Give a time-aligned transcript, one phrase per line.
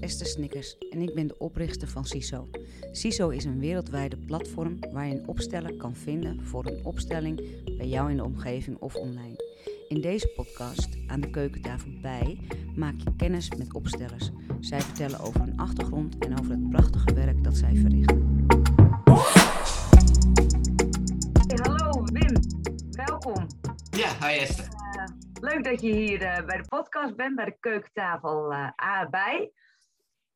[0.00, 2.48] is Esther Snickers en ik ben de oprichter van CISO.
[2.92, 7.86] CISO is een wereldwijde platform waar je een opsteller kan vinden voor een opstelling bij
[7.86, 9.36] jou in de omgeving of online.
[9.88, 12.38] In deze podcast, aan de keukentafel bij,
[12.76, 14.30] maak je kennis met opstellers.
[14.60, 18.46] Zij vertellen over hun achtergrond en over het prachtige werk dat zij verrichten.
[21.62, 22.34] hallo Wim,
[22.90, 23.46] welkom.
[23.90, 24.64] Ja, hi Esther.
[24.64, 25.04] Uh,
[25.40, 29.52] leuk dat je hier uh, bij de podcast bent, bij de keukentafel uh, A bij.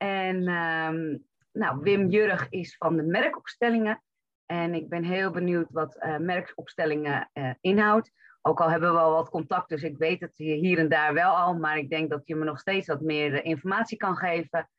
[0.03, 4.03] En um, nou, Wim Jurg is van de merkopstellingen.
[4.47, 7.31] En ik ben heel benieuwd wat merkopstellingen
[7.61, 8.11] inhoudt.
[8.43, 11.37] Ook al hebben we al wat contact, dus ik weet het hier en daar wel
[11.37, 11.55] al.
[11.55, 14.71] Maar ik denk dat je me nog steeds wat meer informatie kan geven.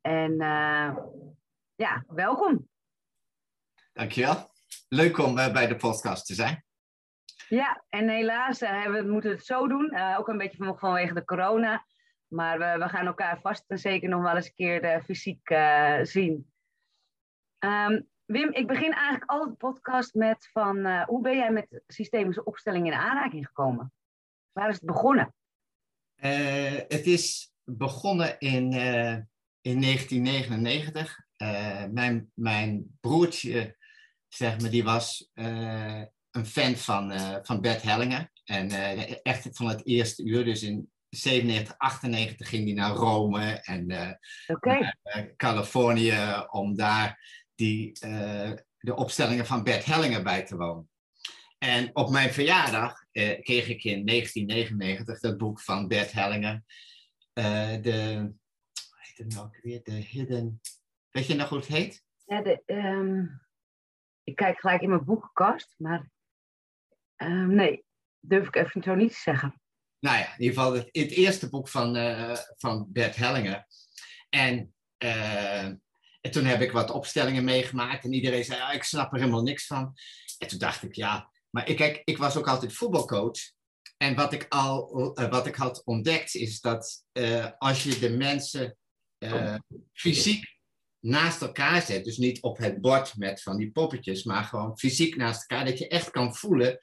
[0.00, 0.36] En
[1.74, 2.68] ja, welkom.
[3.92, 4.50] Dankjewel.
[4.88, 6.64] Leuk om bij de podcast te zijn.
[7.48, 9.92] Ja, en helaas uh, we moeten het zo doen.
[9.94, 11.84] Uh, ook een beetje van, vanwege de corona.
[12.28, 15.48] Maar we, gaan elkaar vast en zeker nog wel eens een keer uh, fysiek
[16.02, 16.52] zien.
[17.58, 21.02] Um, Wim, ik begin eigenlijk altijd de podcast met van...
[21.02, 23.92] hoe ben jij met systemische opstellingen in aanraking gekomen?
[24.52, 25.34] Waar is het begonnen?
[26.88, 28.72] het is begonnen in,
[29.60, 31.18] in 1999.
[31.90, 33.76] mijn, mijn broertje,
[34.28, 35.30] zeg maar, die was
[36.30, 38.30] een fan van, van Bert Hellinger.
[38.44, 38.70] En
[39.22, 44.10] echt van het eerste uur, dus in 97, 98 ging hij naar Rome en uh,
[44.46, 44.96] okay.
[45.02, 47.92] naar Californië om daar die,
[48.78, 50.90] de opstellingen van Bert Hellinger bij te wonen.
[51.58, 53.04] En op mijn verjaardag
[53.40, 56.62] kreeg ik in 1999 dat boek van Bert Hellinger.
[57.32, 58.16] de,
[58.88, 59.80] hoe heet het nou weer?
[59.82, 60.60] De Hidden...
[61.10, 62.04] Weet je nog hoe het heet?
[62.26, 63.40] Ja, de, um,
[64.28, 66.10] ik kijk gelijk in mijn boekenkast, maar
[67.16, 67.84] uh, nee,
[68.20, 69.60] durf ik even zo niet te zeggen.
[70.00, 73.66] Nou ja, in ieder geval het, het eerste boek van, uh, van Bert Hellinger.
[74.28, 75.64] En, uh,
[76.20, 79.42] en toen heb ik wat opstellingen meegemaakt en iedereen zei, ah, ik snap er helemaal
[79.42, 79.94] niks van.
[80.38, 83.38] En toen dacht ik, ja, maar ik, kijk, ik was ook altijd voetbalcoach.
[83.96, 87.04] En wat ik al wat ik had ontdekt is dat
[87.58, 88.76] als je de mensen
[89.92, 90.58] fysiek
[91.00, 95.16] naast elkaar zet, dus niet op het bord met van die poppetjes, maar gewoon fysiek
[95.16, 96.78] naast elkaar, dat je echt kan voelen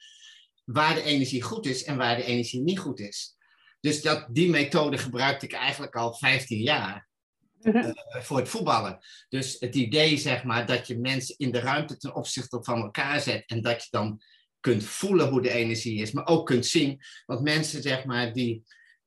[0.66, 3.36] waar de energie goed is en waar de energie niet goed is.
[3.80, 7.08] Dus dat, die methode gebruikte ik eigenlijk al 15 jaar
[7.60, 8.98] uh, voor het voetballen.
[9.28, 13.20] Dus het idee, zeg maar, dat je mensen in de ruimte ten opzichte van elkaar
[13.20, 14.20] zet en dat je dan
[14.60, 17.00] kunt voelen hoe de energie is, maar ook kunt zien.
[17.26, 18.64] Want mensen, zeg maar, die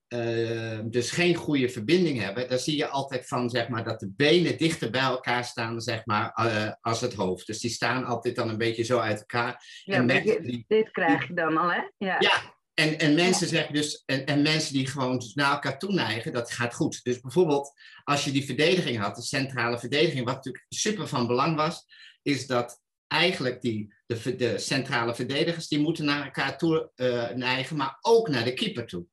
[0.10, 4.12] uh, dus geen goede verbinding hebben, dan zie je altijd van, zeg maar, dat de
[4.16, 7.48] benen dichter bij elkaar staan, zeg maar, uh, als het hoofd.
[7.48, 9.64] Dus die staan altijd dan een beetje zo uit elkaar.
[9.84, 10.08] Ja, en
[10.42, 11.82] die, dit krijg je dan al, hè?
[11.98, 13.54] Ja, ja en, en mensen ja.
[13.54, 17.04] zeggen dus, en, en mensen die gewoon naar elkaar toe neigen, dat gaat goed.
[17.04, 17.72] Dus bijvoorbeeld,
[18.04, 21.86] als je die verdediging had, de centrale verdediging, wat natuurlijk super van belang was,
[22.22, 27.76] is dat eigenlijk die, de, de centrale verdedigers, die moeten naar elkaar toe uh, neigen,
[27.76, 29.06] maar ook naar de keeper toe.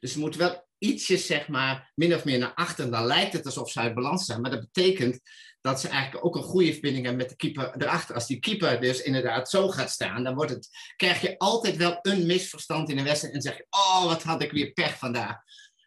[0.00, 2.90] Dus ze moeten wel ietsjes, zeg maar, min of meer naar achter.
[2.90, 4.40] Dan lijkt het alsof ze uit balans zijn.
[4.40, 5.20] Maar dat betekent
[5.60, 8.14] dat ze eigenlijk ook een goede verbinding hebben met de keeper erachter.
[8.14, 11.98] Als die keeper dus inderdaad zo gaat staan, dan wordt het, krijg je altijd wel
[12.02, 13.34] een misverstand in een wedstrijd.
[13.34, 15.36] En zeg je, oh, wat had ik weer pech vandaag.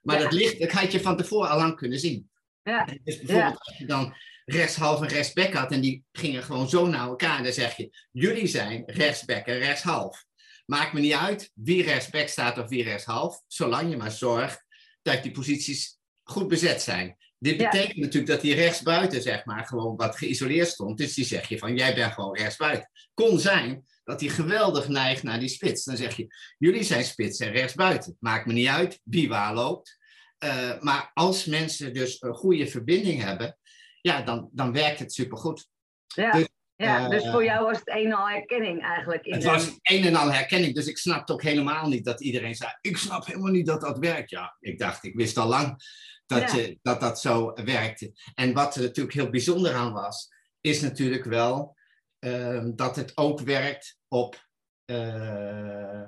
[0.01, 0.23] Maar ja.
[0.23, 2.29] dat, ligt, dat had je van tevoren al lang kunnen zien.
[2.63, 2.85] Ja.
[2.85, 3.59] Dus bijvoorbeeld ja.
[3.59, 4.15] als je dan
[4.45, 8.47] rechtshalf en rechtsback had en die gingen gewoon zo naar elkaar, dan zeg je, jullie
[8.47, 10.25] zijn rechtsback en rechtshalf.
[10.69, 14.65] Maakt me niet uit wie rechtsback staat of wie rechtshalf, zolang je maar zorgt
[15.01, 17.17] dat die posities goed bezet zijn.
[17.39, 18.01] Dit betekent ja.
[18.01, 20.97] natuurlijk dat die rechtsbuiten, zeg maar, gewoon wat geïsoleerd stond.
[20.97, 22.89] Dus die zeg je van, jij bent gewoon rechtsbuiten.
[23.13, 25.83] Kon zijn dat hij geweldig neigt naar die spits.
[25.83, 28.17] Dan zeg je, jullie zijn spits en rechtsbuiten.
[28.19, 29.97] Maakt me niet uit wie waar loopt.
[30.43, 33.57] Uh, maar als mensen dus een goede verbinding hebben,
[34.01, 35.67] ja, dan, dan werkt het supergoed.
[36.07, 36.31] Ja.
[36.31, 36.47] Dus
[36.83, 39.25] ja, dus voor jou was het een en al herkenning eigenlijk.
[39.25, 42.55] In het was een en al herkenning, dus ik snapte ook helemaal niet dat iedereen
[42.55, 44.29] zei: Ik snap helemaal niet dat dat werkt.
[44.29, 45.83] Ja, ik dacht, ik wist al lang
[46.25, 46.57] dat ja.
[46.57, 48.13] je, dat, dat zo werkte.
[48.35, 50.29] En wat er natuurlijk heel bijzonder aan was,
[50.61, 51.77] is natuurlijk wel
[52.19, 54.47] uh, dat het ook werkt op,
[54.85, 56.03] uh,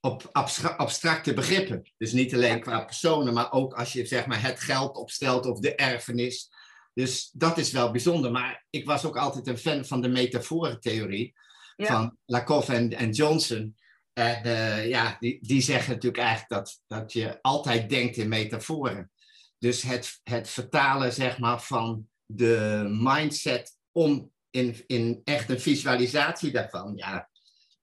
[0.00, 0.28] op
[0.76, 1.92] abstracte begrippen.
[1.96, 5.58] Dus niet alleen qua personen, maar ook als je zeg maar, het geld opstelt of
[5.58, 6.50] de erfenis
[6.94, 8.30] dus dat is wel bijzonder.
[8.30, 11.34] Maar ik was ook altijd een fan van de metaforentheorie
[11.76, 11.86] ja.
[11.86, 13.76] van Lakoff en, en Johnson.
[14.12, 19.10] En uh, ja, die, die zeggen natuurlijk eigenlijk dat, dat je altijd denkt in metaforen.
[19.58, 26.50] Dus het, het vertalen zeg maar, van de mindset om in, in echt een visualisatie
[26.50, 27.28] daarvan, ja,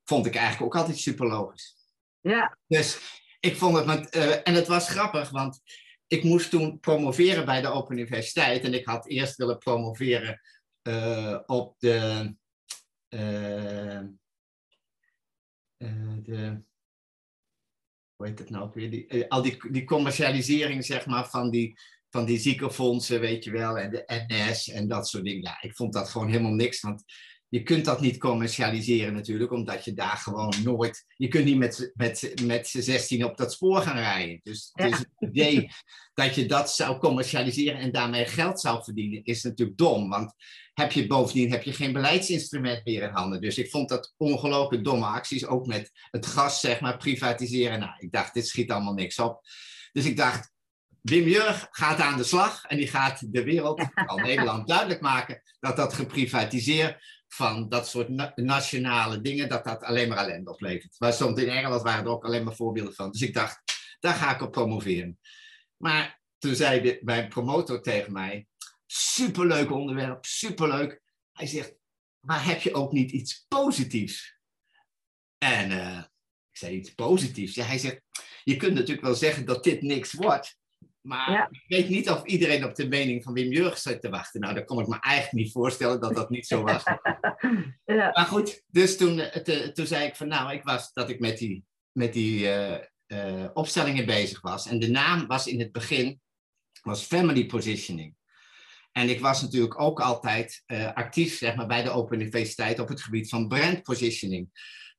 [0.03, 1.75] vond ik eigenlijk ook altijd super logisch.
[2.21, 2.57] Ja.
[2.67, 2.99] Dus
[3.39, 5.61] ik vond het, met, uh, en het was grappig, want
[6.09, 8.63] ik moest toen promoveren bij de Open Universiteit.
[8.63, 10.41] En ik had eerst willen promoveren
[10.83, 12.35] uh, op de,
[13.09, 14.01] uh,
[16.23, 16.61] de.
[18.15, 18.89] Hoe heet het nou ook weer?
[18.89, 21.79] Die, al die, die commercialisering, zeg maar, van die,
[22.09, 23.77] van die ziekenfondsen, weet je wel.
[23.77, 25.41] En de NS en dat soort dingen.
[25.41, 26.81] Ja, ik vond dat gewoon helemaal niks.
[26.81, 27.03] Want
[27.49, 31.05] je kunt dat niet commercialiseren natuurlijk, omdat je daar gewoon nooit...
[31.15, 34.39] Je kunt niet met, met, met 16 op dat spoor gaan rijden.
[34.43, 34.89] Dus, ja.
[34.89, 35.69] het idee
[36.13, 40.09] dat je dat zou commercialiseren en daarmee geld zou verdienen, is natuurlijk dom.
[40.09, 40.33] Want
[40.73, 43.41] heb je bovendien heb je geen beleidsinstrument meer in handen.
[43.41, 47.79] Dus ik vond dat ongelooflijk domme acties, ook met het gas, zeg maar, privatiseren.
[47.79, 49.41] Nou, ik dacht, dit schiet allemaal niks op.
[49.91, 50.51] Dus ik dacht,
[51.01, 55.41] Wim Jurg gaat aan de slag en die gaat de wereld, al Nederland, duidelijk maken
[55.59, 60.95] dat dat geprivatiseerd van dat soort nationale dingen, dat dat alleen maar ellende oplevert.
[60.99, 63.11] Maar soms in Engeland waren er ook alleen maar voorbeelden van.
[63.11, 63.61] Dus ik dacht,
[63.99, 65.19] daar ga ik op promoveren.
[65.77, 68.47] Maar toen zei mijn promotor tegen mij,
[68.85, 71.01] superleuk onderwerp, superleuk.
[71.31, 71.73] Hij zegt,
[72.19, 74.37] maar heb je ook niet iets positiefs?
[75.37, 76.03] En uh,
[76.51, 77.55] ik zei iets positiefs.
[77.55, 78.01] Ja, hij zegt,
[78.43, 80.57] je kunt natuurlijk wel zeggen dat dit niks wordt.
[81.01, 84.41] Maar ik weet niet of iedereen op de mening van Wim Jurgens zit te wachten.
[84.41, 86.83] Nou, dat kon ik me eigenlijk niet voorstellen dat dat niet zo was.
[87.85, 88.09] ja.
[88.13, 91.37] Maar goed, dus toen, eh, toen zei ik van nou, ik was dat ik met
[91.37, 94.67] die, met die uh, uh, opstellingen bezig was.
[94.67, 96.21] En de naam was in het begin
[96.81, 98.15] was Family Positioning.
[98.91, 102.87] En ik was natuurlijk ook altijd uh, actief zeg maar, bij de Open Universiteit op
[102.87, 104.49] het gebied van brand positioning.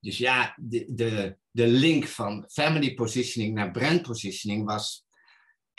[0.01, 5.05] Dus ja, de, de, de link van family positioning naar brand positioning was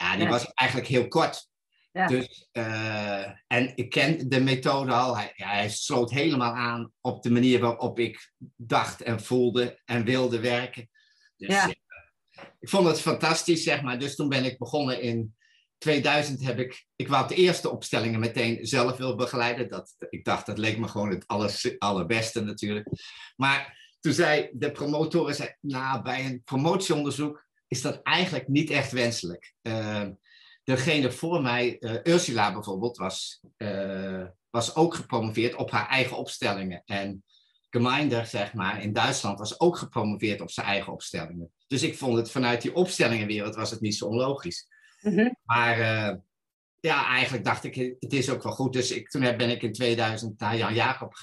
[0.02, 1.50] ja, die was eigenlijk heel kort.
[1.92, 2.06] Ja.
[2.06, 5.16] Dus, uh, en ik ken de methode al.
[5.16, 10.04] Hij, ja, hij sloot helemaal aan op de manier waarop ik dacht en voelde en
[10.04, 10.90] wilde werken.
[11.36, 11.66] Dus ja.
[11.66, 11.74] uh,
[12.60, 13.98] ik vond het fantastisch, zeg maar.
[13.98, 15.34] Dus toen ben ik begonnen in
[15.78, 19.68] 2000 heb ik, ik wou de eerste opstellingen meteen zelf wil begeleiden.
[19.68, 22.88] Dat, ik dacht, dat leek me gewoon het aller, allerbeste natuurlijk.
[23.36, 28.92] Maar toen zei de promotoren, zei, nou, bij een promotieonderzoek is dat eigenlijk niet echt
[28.92, 29.54] wenselijk.
[29.62, 30.08] Uh,
[30.64, 36.82] degene voor mij, uh, Ursula bijvoorbeeld, was, uh, was ook gepromoveerd op haar eigen opstellingen.
[36.84, 37.24] En
[37.70, 41.52] Gemeinder, zeg maar, in Duitsland was ook gepromoveerd op zijn eigen opstellingen.
[41.66, 44.66] Dus ik vond het vanuit die opstellingenwereld was het niet zo onlogisch.
[45.00, 45.36] Mm -hmm.
[45.42, 45.78] Maar
[46.80, 48.72] ja, eigenlijk dacht ik, het is ook wel goed.
[48.72, 51.14] Dus ik, toen ben ik in 2000 naar Jan Jacob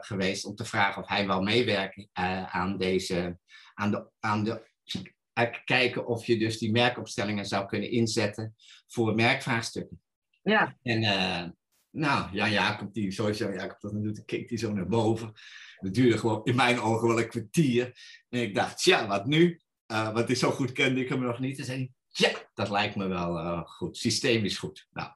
[0.00, 2.08] geweest om te vragen of hij wil meewerken
[2.52, 3.38] aan deze,
[3.74, 4.68] aan de, aan de
[5.46, 8.54] kijken of je dus die merkopstellingen zou kunnen inzetten
[8.86, 10.00] voor merkvraagstukken.
[10.42, 10.76] Ja.
[10.82, 11.48] En uh,
[11.90, 15.32] nou, Jan Jacob, die, Jan Jacob dat doet, keek die zo naar boven.
[15.80, 17.84] Dat duurde gewoon in mijn ogen wel een kwartier.
[18.28, 19.60] En ik dacht, ja, wat nu?
[19.86, 21.58] Uh, want is zo goed kende ik hem nog niet.
[21.58, 23.96] En zei hij, ja, dat lijkt me wel uh, goed.
[23.96, 24.86] Systeem is goed.
[24.90, 25.10] Nou,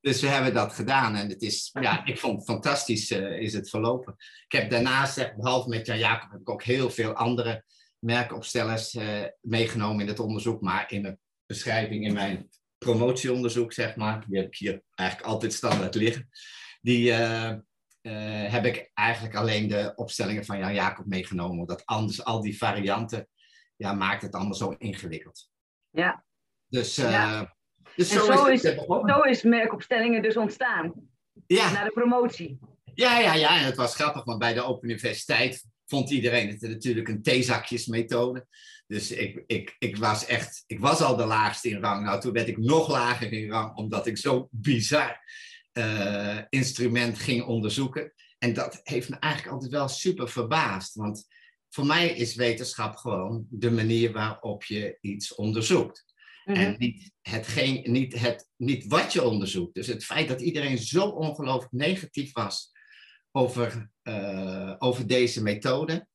[0.00, 3.70] dus we hebben dat gedaan en het is, ja, ik vond het fantastisch is het
[3.70, 4.14] verlopen.
[4.46, 7.64] Ik heb daarnaast, behalve met Jan Jacob, heb ik ook heel veel andere
[8.04, 12.48] merkopstellers uh, meegenomen in het onderzoek, maar in de beschrijving in mijn
[12.78, 16.28] promotieonderzoek, zeg maar, die heb ik hier eigenlijk altijd standaard liggen,
[16.80, 17.52] die uh,
[18.02, 22.58] uh, heb ik eigenlijk alleen de opstellingen van Jan Jacob meegenomen, omdat anders al die
[22.58, 23.28] varianten,
[23.76, 25.50] ja, maakt het allemaal zo ingewikkeld.
[25.90, 26.24] Ja.
[26.66, 27.56] Dus, ja.
[27.96, 30.92] dus zo, zo, is, is zo is merkopstellingen dus ontstaan.
[31.46, 31.72] Ja.
[31.72, 32.58] Na de promotie.
[32.94, 33.58] Ja, ja, ja.
[33.58, 38.46] En het was grappig, want bij de Open Universiteit vond iedereen het natuurlijk een theezakjesmethode.
[38.86, 42.04] Dus ik, ik, ik was echt, ik was al de laagste in rang.
[42.04, 45.20] Nou, toen werd ik nog lager in rang, omdat ik zo'n bizar
[45.72, 48.12] uh, instrument ging onderzoeken.
[48.38, 50.94] En dat heeft me eigenlijk altijd wel super verbaasd.
[50.94, 51.26] Want
[51.70, 56.04] voor mij is wetenschap gewoon de manier waarop je iets onderzoekt.
[56.44, 56.64] Mm -hmm.
[56.64, 59.74] En niet, hetgeen, niet, het, niet wat je onderzoekt.
[59.74, 62.72] Dus het feit dat iedereen zo ongelooflijk negatief was
[63.36, 66.06] over, uh, over deze methode.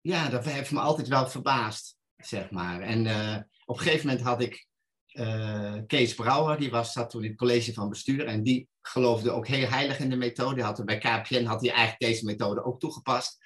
[0.00, 2.80] Ja, dat heeft me altijd wel verbaasd, zeg maar.
[2.80, 4.66] En uh, op een gegeven moment had ik
[5.12, 9.30] uh, Kees Brouwer, die was, zat toen in het college van bestuur en die geloofde
[9.30, 10.62] ook heel heilig in de methode.
[10.62, 13.38] Had er bij KPN had hij eigenlijk deze methode ook toegepast.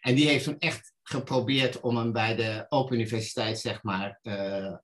[0.00, 4.20] En die heeft toen echt geprobeerd om hem bij de Open Universiteit, zeg maar,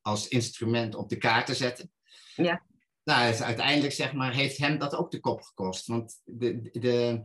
[0.02, 1.92] als instrument op de kaart te zetten.
[2.34, 2.62] Ja.
[3.04, 5.86] Nou, dus uiteindelijk, zeg maar, heeft hem dat ook de kop gekost.
[5.86, 7.24] Want de, de,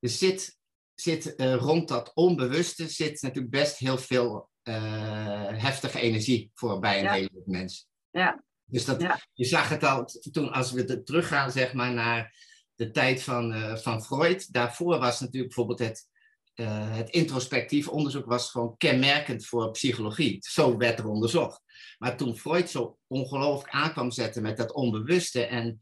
[0.00, 0.58] er zit,
[0.94, 6.98] zit uh, rond dat onbewuste zit natuurlijk best heel veel uh, heftige energie voor bij
[6.98, 7.12] een ja.
[7.12, 7.86] hele mens.
[8.10, 8.44] Ja.
[8.64, 9.20] Dus dat, ja.
[9.32, 12.34] je zag het al toen, als we teruggaan zeg maar, naar
[12.74, 14.52] de tijd van, uh, van Freud.
[14.52, 16.08] Daarvoor was natuurlijk bijvoorbeeld het
[16.56, 20.36] eh, het introspectief onderzoek was gewoon kenmerkend voor psychologie.
[20.40, 21.60] Zo werd er onderzocht.
[21.98, 25.78] Maar toen Freud zo ongelooflijk aankwam zetten met dat onbewuste en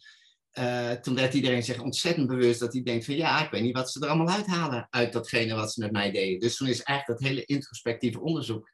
[0.59, 3.77] uh, toen werd iedereen zich ontzettend bewust dat hij denkt van ja, ik weet niet
[3.77, 6.41] wat ze er allemaal uithalen uit datgene wat ze met mij deden.
[6.41, 8.71] Dus toen is eigenlijk dat hele introspectieve onderzoek,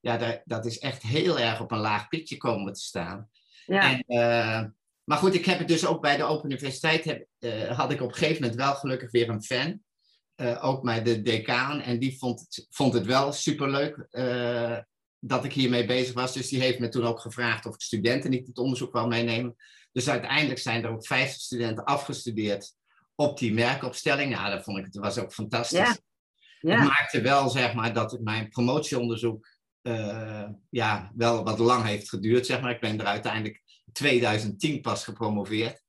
[0.00, 3.30] ja, daar, dat is echt heel erg op een laag pitje komen te staan.
[3.66, 3.90] Ja.
[3.90, 4.70] En, uh,
[5.04, 8.00] maar goed, ik heb het dus ook bij de Open Universiteit, heb, uh, had ik
[8.00, 9.82] op een gegeven moment wel gelukkig weer een fan.
[10.60, 11.80] ook met de decaan.
[11.80, 14.06] En die vond het, vond het wel superleuk
[15.18, 16.32] dat ik hiermee bezig was.
[16.32, 19.56] Dus die heeft me toen ook gevraagd of ik studenten niet het onderzoek wou meenemen.
[19.94, 22.72] Dus uiteindelijk zijn er ook 50 studenten afgestudeerd
[23.14, 24.32] op die merkopstelling.
[24.32, 25.78] Ja, dat vond ik, het was ook fantastisch.
[25.78, 25.96] Ja.
[26.60, 26.76] Ja.
[26.76, 29.48] Het maakte wel, zeg maar, dat mijn promotieonderzoek
[29.82, 32.70] uh, ja, wel wat lang heeft geduurd, zeg maar.
[32.70, 35.82] Ik ben er uiteindelijk 2010 pas gepromoveerd.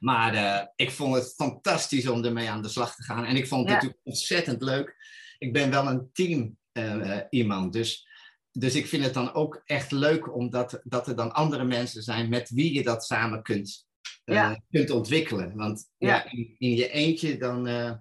[0.00, 3.24] Maar uh, ik vond het fantastisch om ermee aan de slag te gaan.
[3.24, 4.96] En ik vond het natuurlijk ontzettend leuk.
[5.38, 7.72] Ik ben wel een team uh, iemand.
[7.72, 8.08] Dus
[8.52, 12.28] dus ik vind het dan ook echt leuk omdat dat er dan andere mensen zijn
[12.28, 13.86] met wie je dat samen kunt,
[14.24, 15.56] uh, kunt ontwikkelen.
[15.56, 16.30] Want ja.
[16.30, 17.92] in, in, je eentje dan uh,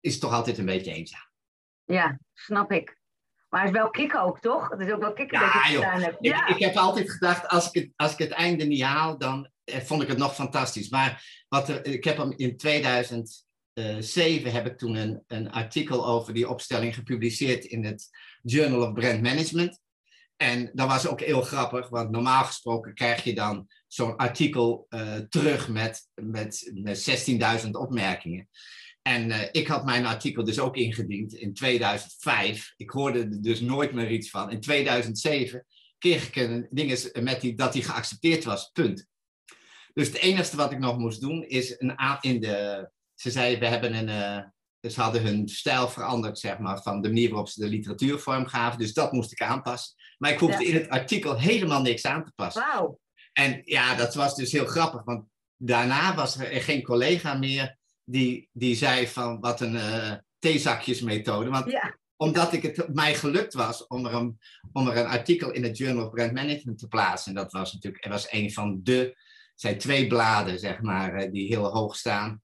[0.00, 1.28] is het toch altijd een beetje eenzaam.
[1.84, 2.98] Ja, snap ik.
[3.48, 4.68] Maar het is wel kicken ook, toch?
[4.68, 6.16] Het is ook wel kicken ja, dat je gedaan hebt.
[6.20, 6.46] Ja.
[6.46, 9.50] Ik, ik, heb altijd gedacht, als ik, het, als ik het einde niet haal, dan
[9.64, 10.88] eh, vond ik het nog fantastisch.
[10.88, 12.56] Maar wat er, ik heb hem in
[13.80, 18.08] 2007 heb ik toen een, een artikel over die opstelling gepubliceerd in het
[18.42, 19.80] Journal of Brand Management.
[20.36, 25.16] En dat was ook heel grappig, want normaal gesproken krijg je dan zo'n artikel uh,
[25.16, 27.28] terug met, met, met
[27.64, 28.48] 16.000 opmerkingen.
[29.02, 32.72] En uh, ik had mijn artikel dus ook ingediend in 2005.
[32.76, 34.50] Ik hoorde er dus nooit meer iets van.
[34.50, 35.66] In 2007
[35.98, 39.08] kreeg ik een ding met die, dat die geaccepteerd was, punt.
[39.92, 42.90] Dus het enige wat ik nog moest doen is een in de.
[43.20, 44.44] Ze zei, we hebben een, uh,
[44.80, 48.18] dus ze hadden hun stijl veranderd, zeg maar, van de manier waarop ze de literatuur
[48.18, 48.78] vormgaven.
[48.78, 49.94] Dus dat moest ik aanpassen.
[50.18, 52.62] Maar ik hoefde in het artikel helemaal niks aan te passen.
[52.62, 52.98] Wauw.
[53.32, 55.24] En ja, dat was dus heel grappig, want
[55.56, 61.50] daarna was er geen collega meer die, die zei van wat een uh, theezakjesmethode.
[61.50, 61.98] Want ja.
[62.16, 64.38] omdat ik het mij gelukt was om er, een,
[64.72, 67.34] om er een artikel in het Journal of Brand Management te plaatsen.
[67.34, 69.16] En dat was natuurlijk, er was een van de,
[69.54, 72.42] zijn twee bladen, zeg maar, eh, die heel hoog staan.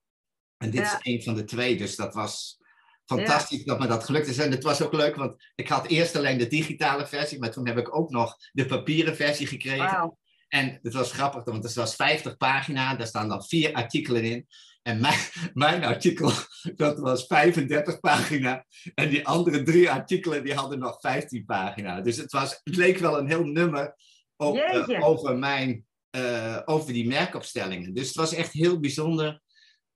[0.59, 2.59] En dit is een van de twee, dus dat was
[3.05, 4.39] fantastisch dat me dat gelukt is.
[4.39, 7.67] En het was ook leuk, want ik had eerst alleen de digitale versie, maar toen
[7.67, 10.17] heb ik ook nog de papieren versie gekregen.
[10.49, 14.47] En het was grappig, want het was 50 pagina, daar staan dan vier artikelen in.
[14.83, 15.19] En mijn,
[15.55, 16.31] mijn artikel,
[16.77, 18.65] dat was 35 pagina.
[18.95, 22.01] En die andere drie artikelen, die hadden nog 15 pagina.
[22.01, 23.95] Dus het, was, het leek wel een heel nummer
[24.39, 27.95] uh, over, mijn, uh, over die merkopstellingen.
[27.95, 29.43] Dus het was echt heel bijzonder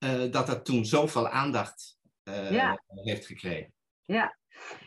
[0.03, 3.73] uh, dat dat toen zoveel aandacht uh, heeft gekregen.
[4.05, 4.37] Ja.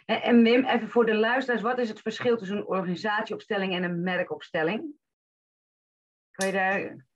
[0.05, 3.83] En, en Wim, even voor de luisteraars, wat is het verschil tussen een organisatieopstelling en
[3.83, 4.93] een merkopstelling?
[6.31, 7.07] Kan je daar.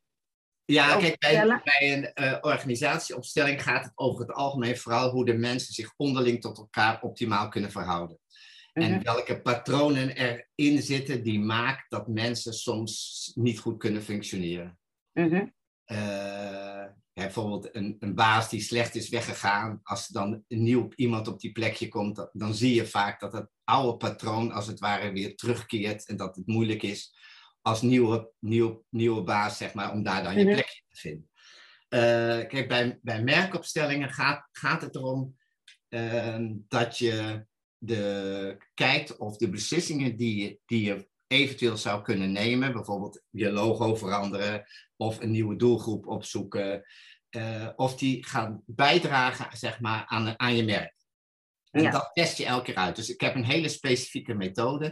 [0.65, 5.35] Ja, kijk, bij, bij een uh, organisatieopstelling gaat het over het algemeen vooral hoe de
[5.35, 8.19] mensen zich onderling tot elkaar optimaal kunnen verhouden.
[8.73, 9.03] En mhm.
[9.03, 14.79] welke patronen erin zitten die maken dat mensen soms niet goed kunnen functioneren.
[17.19, 21.41] Bijvoorbeeld een, een baas die slecht is weggegaan, als er dan een nieuw iemand op
[21.41, 25.37] die plekje komt, dan zie je vaak dat het oude patroon als het ware weer
[25.37, 27.17] terugkeert en dat het moeilijk is
[27.63, 30.53] als nieuwe, nieuw, nieuwe baas, zeg maar, om daar dan je mhm.
[30.53, 31.31] plekje te vinden.
[31.89, 35.37] Uh, kijk, bij, bij merkopstellingen gaat, gaat het erom
[35.89, 37.47] uh, dat je
[37.79, 43.51] de, kijkt of de beslissingen die je, die je eventueel zou kunnen nemen, bijvoorbeeld je
[43.51, 44.65] logo veranderen
[44.97, 46.85] of een nieuwe doelgroep opzoeken,
[47.31, 50.95] uh, of die gaan bijdragen zeg maar, aan, aan je merk.
[51.71, 52.97] En dat test je elke keer uit.
[52.97, 54.87] Dus ik heb een hele specifieke methode.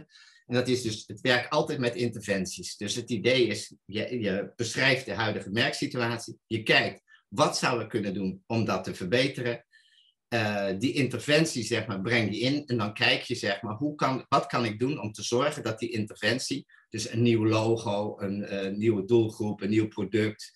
[0.45, 2.77] En dat is dus, het werkt altijd met interventies.
[2.77, 6.39] Dus het idee is, je, je beschrijft de huidige merksituatie.
[6.45, 9.65] Je kijkt, wat zou we kunnen doen om dat te verbeteren?
[10.33, 12.65] Uh, die interventie, zeg maar, breng je in.
[12.65, 15.63] En dan kijk je, zeg maar, hoe kan, wat kan ik doen om te zorgen
[15.63, 20.51] dat die interventie, dus een nieuw logo, een, een eh, nieuwe doelgroep, een nieuw product,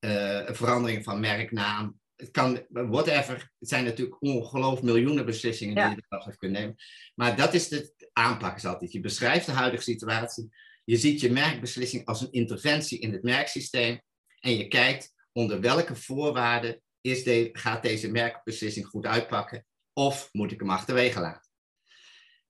[0.00, 1.98] uh, een verandering van merknaam.
[2.16, 3.52] Het kan, whatever.
[3.58, 6.76] Het zijn natuurlijk ongelooflijk miljoenen beslissingen die je er kunt nemen.
[7.14, 8.92] Maar dat is de aanpak is altijd.
[8.92, 10.48] Je beschrijft de huidige situatie.
[10.84, 14.00] Je ziet je merkbeslissing als een interventie in het merksysteem.
[14.40, 19.66] En je kijkt onder welke voorwaarden is de, gaat deze merkbeslissing goed uitpakken.
[19.92, 21.50] Of moet ik hem achterwege laten.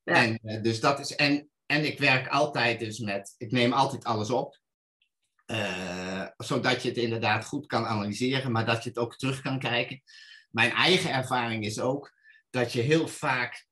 [0.02, 0.14] Ja.
[0.14, 4.04] En, uh, dus dat is, en, en ik werk altijd dus met, ik neem altijd
[4.04, 4.58] alles op.
[5.46, 9.58] Uh, zodat je het inderdaad goed kan analyseren, maar dat je het ook terug kan
[9.58, 10.02] kijken.
[10.50, 12.12] Mijn eigen ervaring is ook
[12.50, 13.66] dat je heel vaak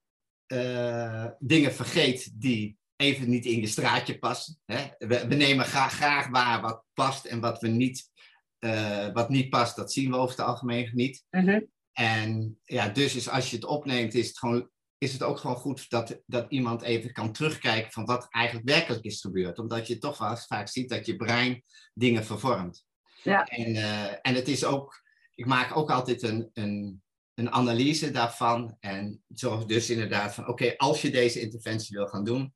[0.47, 4.59] eh, dingen vergeet die even niet in je straatje passen.
[4.64, 4.87] Hè?
[4.99, 8.11] We, we, nemen graag, graag waar wat past en wat, we niet,
[8.60, 11.25] uh, wat niet past, dat zien we over het algemeen niet.
[11.30, 11.60] Mhm.
[11.92, 15.56] En ja, dus is, als je het opneemt, is het, gewoon, is het ook gewoon
[15.56, 19.58] goed dat, dat iemand even kan terugkijken van wat eigenlijk werkelijk is gebeurd.
[19.58, 21.62] Omdat je toch wel vaak ziet dat je brein
[21.94, 22.84] dingen vervormt.
[23.22, 23.44] Ja.
[23.44, 25.02] En, uh, en het is ook,
[25.34, 27.02] ik maak ook altijd een, een,
[27.34, 28.76] een analyse daarvan.
[28.80, 32.54] En zo dus inderdaad van, oké, okay, als je deze interventie wil gaan doen,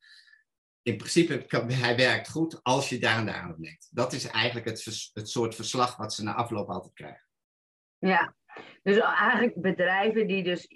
[0.83, 3.89] in principe, hij werkt goed als je daar en daar aan denkt.
[3.91, 7.29] Dat is eigenlijk het, het soort verslag wat ze na afloop altijd krijgen.
[7.99, 8.35] Ja,
[8.83, 10.67] dus eigenlijk bedrijven die dus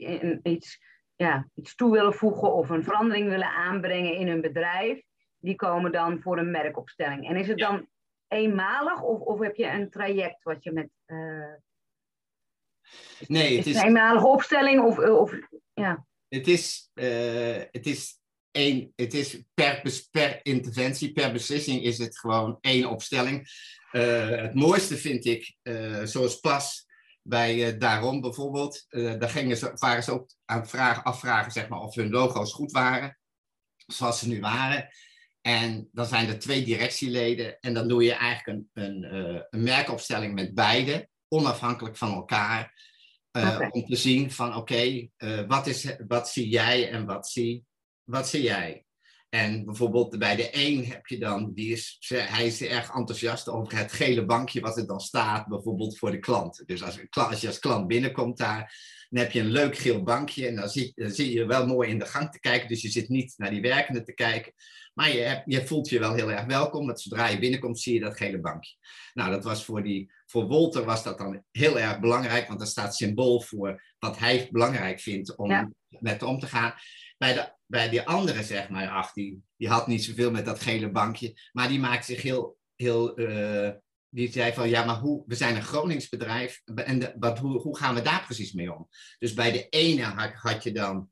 [0.43, 0.81] iets,
[1.17, 5.03] ja, iets toe willen voegen of een verandering willen aanbrengen in hun bedrijf,
[5.39, 7.29] die komen dan voor een merkopstelling.
[7.29, 7.89] En is het dan
[8.29, 10.89] eenmalig of, of heb je een traject wat je met.
[11.07, 11.55] Uh,
[13.27, 13.77] nee, het is.
[13.77, 14.99] Een eenmalige opstelling of.
[14.99, 15.35] of
[15.73, 16.07] ja.
[16.29, 18.21] Het is, uh, het is
[18.55, 23.49] één, het is per, per interventie, per beslissing is het gewoon één opstelling.
[23.93, 25.55] Uh, het mooiste vind ik,
[26.05, 26.87] zoals pas
[27.23, 31.81] bij uh, Daarom bijvoorbeeld, daar gingen ze, waren ze ook aan vragen, afvragen zeg maar,
[31.81, 33.19] of hun logo's goed waren,
[33.87, 34.89] zoals ze nu waren.
[35.41, 39.15] En dan zijn er twee directieleden en dan doe je eigenlijk een, een,
[39.51, 42.75] een merkopstelling met beide, onafhankelijk van elkaar,
[43.33, 43.69] okay.
[43.71, 45.11] om te zien van oké, okay,
[45.47, 47.65] wat, is, wat zie jij en wat zie,
[48.05, 48.85] wat zie jij?
[49.29, 53.79] En bijvoorbeeld bij de een heb je dan, die is, hij is erg enthousiast over
[53.79, 56.63] het gele bankje wat er dan staat, bijvoorbeeld voor de klant.
[56.67, 58.75] Dus als, je als klant binnenkomt daar,
[59.11, 61.91] dan heb je een leuk geel bankje en dan zie, dan zie je wel mooi
[61.91, 62.69] in de gang te kijken.
[62.69, 64.53] Dus je zit niet naar die werkende te kijken,
[64.95, 67.95] maar je, hebt, je voelt je wel heel erg welkom, want zodra je binnenkomt zie
[67.95, 68.75] je dat gele bankje.
[69.13, 72.69] Nou, dat was voor, die, voor Wolter was dat dan heel erg belangrijk, want daar
[72.69, 75.71] staat symbool voor wat hij belangrijk vindt om ja.
[75.89, 76.75] met om te gaan.
[77.19, 80.61] Bij, de, bij die andere, zeg maar, ach, die, die had niet zoveel met dat
[80.61, 81.39] gele bankje.
[81.53, 83.71] Maar die maakt zich heel, heel uh,
[84.09, 86.63] die zei van, ja, maar hoe, we zijn een Gronings bedrijf.
[86.75, 88.89] En de, wat, hoe, hoe gaan we daar precies mee om?
[89.19, 91.11] Dus bij de ene had, had je dan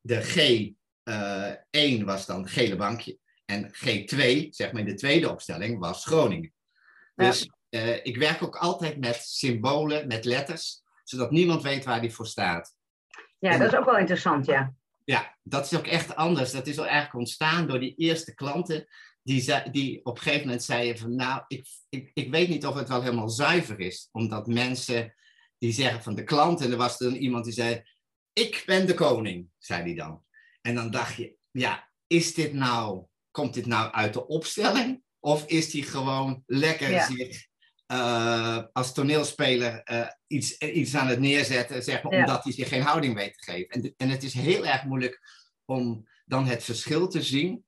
[0.00, 3.18] de G1 uh, was dan gele bankje.
[3.44, 6.52] En G2, zeg maar in de tweede opstelling, was Groningen.
[7.14, 7.80] Dus ja.
[7.80, 12.26] uh, ik werk ook altijd met symbolen, met letters, zodat niemand weet waar die voor
[12.26, 12.76] staat.
[13.38, 14.74] Ja, en, dat is ook wel interessant, ja.
[15.04, 16.52] Ja, dat is ook echt anders.
[16.52, 18.86] Dat is al eigenlijk ontstaan door die eerste klanten
[19.24, 22.74] die, die op een gegeven moment zeiden van nou, ik, ik, ik weet niet of
[22.74, 24.08] het wel helemaal zuiver is.
[24.12, 25.14] Omdat mensen
[25.58, 27.82] die zeggen van de klant, en er was dan iemand die zei,
[28.32, 30.24] ik ben de koning, zei hij dan.
[30.60, 35.02] En dan dacht je, ja, is dit nou, komt dit nou uit de opstelling?
[35.20, 37.06] Of is die gewoon lekker ja.
[37.06, 37.46] zich
[37.92, 42.18] uh, als toneelspeler uh, iets, iets aan het neerzetten, zeg maar, ja.
[42.18, 43.68] omdat hij zich geen houding weet te geven.
[43.68, 45.20] En, en het is heel erg moeilijk
[45.64, 47.64] om dan het verschil te zien.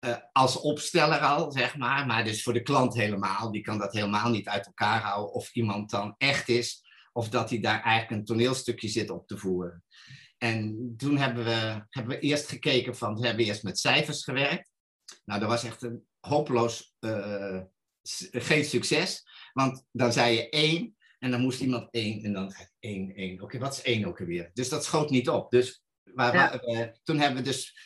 [0.00, 3.52] Uh, als opsteller al, zeg maar, maar dus voor de klant helemaal.
[3.52, 7.50] Die kan dat helemaal niet uit elkaar houden of iemand dan echt is, of dat
[7.50, 9.84] hij daar eigenlijk een toneelstukje zit op te voeren.
[10.38, 14.67] En toen hebben we, hebben we eerst gekeken van, we hebben eerst met cijfers gewerkt.
[15.28, 16.96] Nou, dat was echt een hopeloos,
[18.30, 19.24] geen succes.
[19.52, 23.34] Want dan zei je één en dan moest iemand één en dan één, één.
[23.34, 24.50] Oké, okay, wat is één ook alweer?
[24.52, 25.50] Dus dat schoot niet op.
[25.50, 26.62] Dus waar, ja.
[26.62, 27.78] uh, toen hebben we dus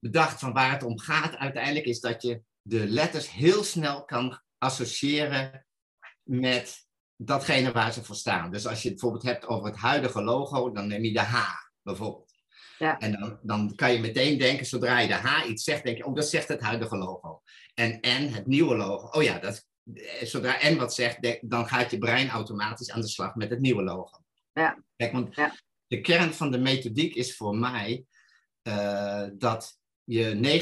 [0.00, 4.40] bedacht van waar het om gaat uiteindelijk is dat je de letters heel snel kan
[4.58, 5.66] associëren
[6.22, 8.50] met datgene waar ze voor staan.
[8.50, 11.54] Dus als je het bijvoorbeeld hebt over het huidige logo, dan neem je de H
[11.82, 12.23] bijvoorbeeld.
[12.84, 12.98] Ja.
[12.98, 16.04] En dan, dan kan je meteen denken, zodra je de H iets zegt, denk je,
[16.04, 17.42] oh, dat zegt het huidige logo.
[17.74, 19.66] En N, het nieuwe logo, oh ja, dat
[20.22, 23.82] zodra N wat zegt, dan gaat je brein automatisch aan de slag met het nieuwe
[23.82, 24.24] logo.
[24.52, 24.84] Ja.
[24.96, 25.54] Kijk, want ja.
[25.86, 28.04] de kern van de methodiek is voor mij
[28.62, 30.60] uh, dat je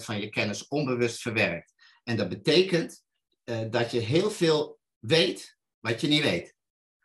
[0.00, 1.74] 99% van je kennis onbewust verwerkt.
[2.04, 3.04] En dat betekent
[3.44, 6.54] uh, dat je heel veel weet wat je niet weet.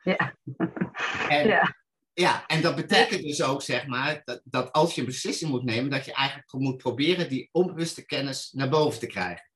[0.03, 0.37] Ja.
[1.27, 1.75] En, ja.
[2.17, 5.63] Ja, en dat betekent dus ook, zeg maar, dat, dat als je een beslissing moet
[5.63, 9.49] nemen, dat je eigenlijk moet proberen die onbewuste kennis naar boven te krijgen.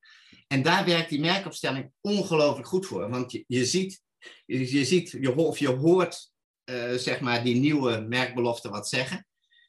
[0.46, 3.10] En daar werkt die merkopstelling ongelooflijk goed voor.
[3.10, 4.02] Want je, je ziet,
[4.46, 6.32] je, je, ziet je, of je hoort
[6.64, 9.26] uh, zeg maar die nieuwe merkbelofte wat zeggen.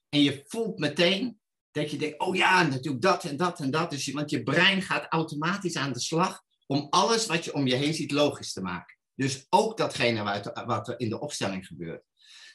[0.10, 1.40] En je voelt meteen
[1.72, 3.90] dat je denkt, oh ja, natuurlijk dat en dat en dat.
[3.90, 7.76] Dus, want je brein gaat automatisch aan de slag om alles wat je om je
[7.76, 8.98] heen ziet logisch te maken.
[9.16, 12.11] Dus ook datgene wat, wat er in de opstelling gebeurt.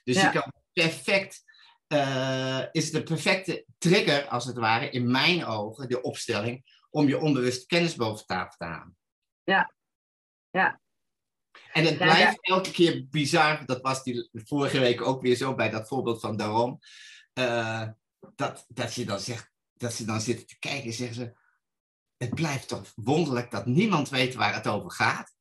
[0.07, 0.33] Dus ja.
[0.33, 1.43] je kan perfect,
[1.89, 7.21] uh, is de perfecte trigger als het ware, in mijn ogen, de opstelling, om je
[7.21, 8.97] onbewuste kennis boven tafel te halen.
[9.45, 9.75] Ja,
[10.51, 10.81] ja.
[11.73, 15.71] En het blijft elke keer bizar, dat was die vorige week ook weer zo bij
[15.71, 16.79] dat voorbeeld van Daarom.
[17.33, 17.89] eh,
[18.35, 21.37] dat, dat je dan zegt, dat ze dan zitten te kijken en zeggen ze,
[22.17, 25.35] het blijft toch wonderlijk dat niemand weet waar het over gaat.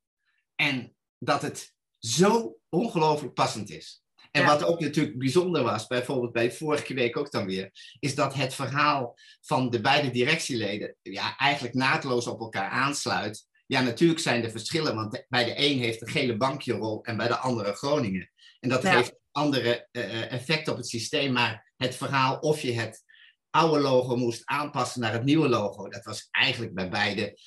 [0.56, 4.05] En dat het zo ongelooflijk passend is.
[4.36, 4.48] En Ja.
[4.48, 7.70] wat ook natuurlijk bijzonder was, bijvoorbeeld bij vorige week ook dan weer,
[8.00, 13.46] is dat het verhaal van de beide directieleden ja, eigenlijk naadloos op elkaar aansluit.
[13.66, 17.04] Ja, natuurlijk zijn er verschillen, want de- bij de een heeft een gele bankje rol
[17.04, 18.32] en bij de andere Groningen.
[18.60, 18.92] En dat Ja.
[18.94, 21.32] geeft andere eh, effect op het systeem.
[21.34, 23.04] Maar het verhaal of je het
[23.50, 27.38] oude logo moest aanpassen naar het nieuwe logo, dat was eigenlijk bij beide,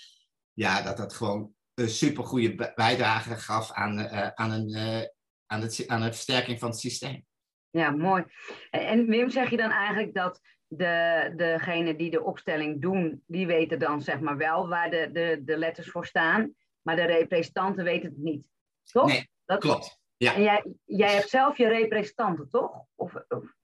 [0.53, 4.75] ja, dat dat gewoon een supergoeie bijdrage gaf aan, eh, aan, een,
[5.49, 7.25] aan, het, aan de versterking van het systeem.
[7.71, 8.25] Ja, mooi.
[8.71, 13.79] En Wim, zeg je dan eigenlijk dat de, degene die de opstelling doen, die weten
[13.79, 18.09] dan zeg maar wel waar de, de, de letters voor staan, maar de representanten weten
[18.09, 18.47] het niet.
[18.83, 19.07] Toch?
[19.07, 20.01] Nee, dat, Klopt.
[20.17, 20.35] ja.
[20.35, 22.85] En jij, jij hebt zelf je representanten, toch?
[22.95, 23.55] Of, of,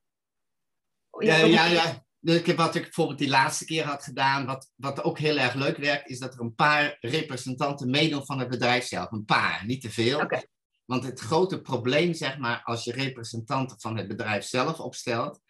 [1.19, 2.03] Ja, ja, ja.
[2.21, 5.55] Ik heb wat ik bijvoorbeeld die laatste keer had gedaan, wat, wat ook heel erg
[5.55, 9.11] leuk werkt, is dat er een paar representanten meedoen van het bedrijf zelf.
[9.11, 10.21] Een paar, niet te veel.
[10.21, 10.43] Oké.
[10.85, 15.41] Want het grote probleem, zeg maar, als je representanten van het bedrijf zelf opstelt,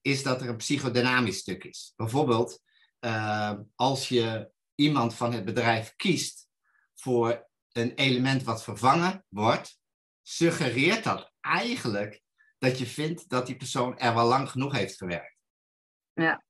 [0.00, 1.92] is dat er een psychodynamisch stuk is.
[1.96, 2.62] Bijvoorbeeld,
[2.98, 6.48] eh, als je iemand van het bedrijf kiest
[6.94, 9.78] voor een element wat vervangen wordt,
[10.22, 12.22] suggereert dat eigenlijk
[12.58, 15.36] dat je vindt dat die persoon er wel lang genoeg heeft gewerkt.
[16.12, 16.44] Ja.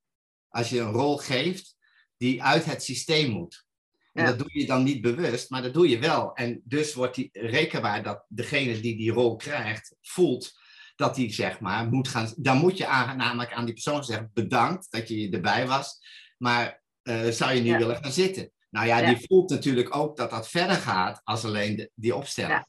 [0.48, 1.76] Als je een rol geeft
[2.16, 3.66] die uit het systeem moet.
[4.12, 4.28] En Ja.
[4.30, 6.34] dat doe je dan niet bewust, maar dat doe je wel.
[6.34, 10.52] En dus wordt die rekenbaar dat degene die die rol krijgt, voelt
[10.96, 12.32] dat hij zeg maar moet gaan.
[12.36, 15.98] Dan moet je aan, namelijk aan die persoon zeggen: bedankt dat je erbij was,
[16.38, 17.78] maar eh, zou je nu Ja.
[17.78, 18.52] willen gaan zitten?
[18.70, 19.14] Nou ja, Ja.
[19.14, 22.66] die voelt natuurlijk ook dat dat verder gaat als alleen de, die opstelling.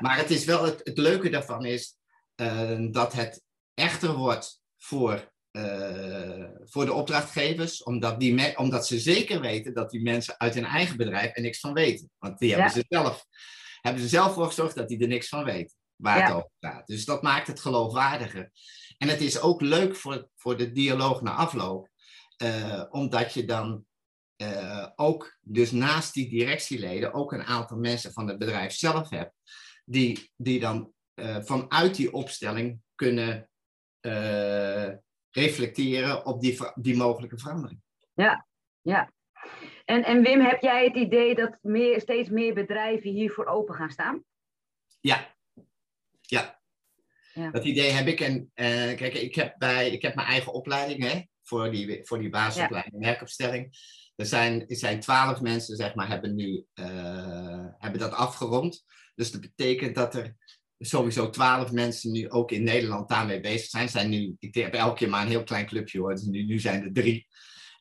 [0.00, 1.96] Maar het is wel het, het leuke daarvan is
[2.34, 3.42] eh, dat het
[3.74, 5.32] echter wordt voor,
[6.64, 10.96] voor de opdrachtgevers, omdat, die omdat ze zeker weten dat die mensen uit hun eigen
[10.96, 12.10] bedrijf er niks van weten.
[12.18, 12.72] Want die hebben, Ja.
[12.72, 13.26] ze, zelf,
[13.80, 16.86] hebben ze zelf voor gezorgd dat die er niks van weten waar het over gaat.
[16.86, 18.50] Dus dat maakt het geloofwaardiger.
[18.98, 21.88] En het is ook leuk voor, voor de dialoog na afloop,
[22.36, 23.84] eh, omdat je dan
[24.36, 29.34] eh, ook, dus naast die directieleden, ook een aantal mensen van het bedrijf zelf hebt,
[29.84, 33.48] die, die dan eh, vanuit die opstelling kunnen
[34.00, 34.92] eh,
[35.36, 37.80] reflecteren op die, die mogelijke verandering.
[38.82, 39.12] Ja.
[39.84, 43.90] En, en Wim, heb jij het idee dat meer, steeds meer bedrijven hiervoor open gaan
[43.90, 44.24] staan?
[45.00, 45.34] Ja.
[46.20, 46.60] Ja.
[47.32, 47.50] Ja.
[47.50, 48.20] Dat idee heb ik.
[48.20, 52.18] En eh, kijk, ik heb, bij, ik heb mijn eigen opleiding hè, voor, die, voor
[52.18, 53.76] die basisopleiding werkopstelling.
[54.16, 58.84] Er zijn, er zijn twaalf mensen, zeg maar, hebben nu eh, hebben dat afgerond.
[59.14, 60.36] Dus dat betekent dat er
[60.78, 63.88] sowieso twaalf mensen nu ook in Nederland daarmee bezig zijn.
[63.88, 66.14] zijn nu, ik heb elke keer maar een heel klein clubje hoor.
[66.14, 67.26] Dus nu, nu zijn er drie.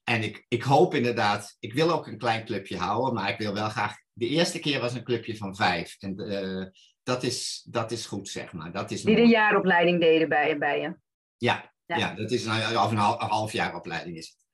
[0.03, 3.53] En ik, ik hoop inderdaad, ik wil ook een klein clubje houden, maar ik wil
[3.53, 3.95] wel graag.
[4.13, 5.95] De eerste keer was een clubje van vijf.
[5.99, 6.65] En eh,
[7.03, 8.71] dat, is, dat is goed, zeg maar.
[8.71, 10.97] Dat is Die de jaaropleiding deden bij, bij je?
[11.37, 11.97] Ja, Ja.
[11.97, 12.13] ja.
[12.13, 14.45] dat is een, of een, half, een half jaar opleiding is het.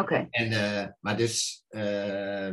[0.00, 0.26] Oké.
[0.30, 2.46] En, eh, maar dus, eh,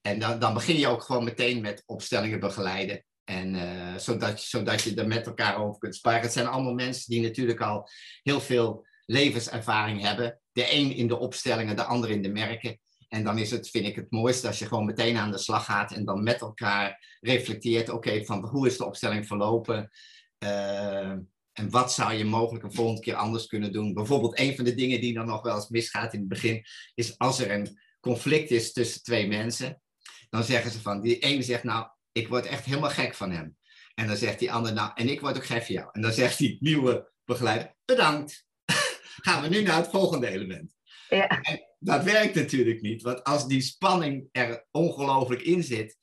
[0.00, 3.04] en dan, dan begin je ook gewoon meteen met opstellingen begeleiden.
[3.26, 6.20] En eh, zodat, zodat je er met elkaar over kunt sparen.
[6.20, 7.88] Het zijn allemaal mensen die natuurlijk al
[8.22, 10.40] heel veel levenservaring hebben.
[10.52, 12.80] De een in de opstellingen, de ander in de merken.
[13.08, 15.64] En dan is het, vind ik het mooiste als je gewoon meteen aan de slag
[15.64, 17.88] gaat en dan met elkaar reflecteert.
[17.88, 19.90] Oké, van hoe is de opstelling verlopen?
[20.38, 21.10] Eh,
[21.52, 23.94] en wat zou je mogelijk een volgende keer anders kunnen doen?
[23.94, 27.18] Bijvoorbeeld, een van de dingen die dan nog wel eens misgaat in het begin, is
[27.18, 29.82] als er een conflict is tussen twee mensen,
[30.30, 31.86] dan zeggen ze van, die ene zegt nou,
[32.16, 33.56] ik word echt helemaal gek van hem.
[33.94, 35.88] En dan zegt die ander nou, en ik word ook gek van jou.
[35.92, 38.46] En dan zegt die nieuwe begeleider, bedankt.
[39.26, 40.74] Gaan we nu naar het volgende element.
[41.08, 41.28] Ja.
[41.28, 45.96] En dat werkt natuurlijk niet, want als die spanning er ongelooflijk in zit,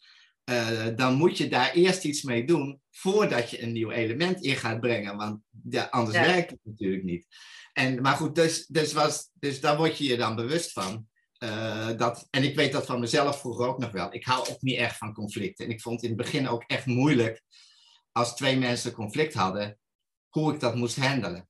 [0.44, 4.56] eh, dan moet je daar eerst iets mee doen voordat je een nieuw element in
[4.56, 5.18] gaat brengen.
[5.18, 6.26] Want ja, anders Ja.
[6.26, 7.28] werkt het natuurlijk niet.
[7.74, 11.08] En, maar goed, dus, dus, was, dus daar word je je dan bewust van.
[11.44, 14.14] Eh, dat, en ik weet dat van mezelf vroeger ook nog wel.
[14.14, 15.66] Ik hou ook niet erg van conflicten.
[15.66, 17.42] En ik vond het in het begin ook echt moeilijk
[18.12, 19.80] als twee mensen conflict hadden,
[20.30, 21.48] hoe ik dat moest handelen.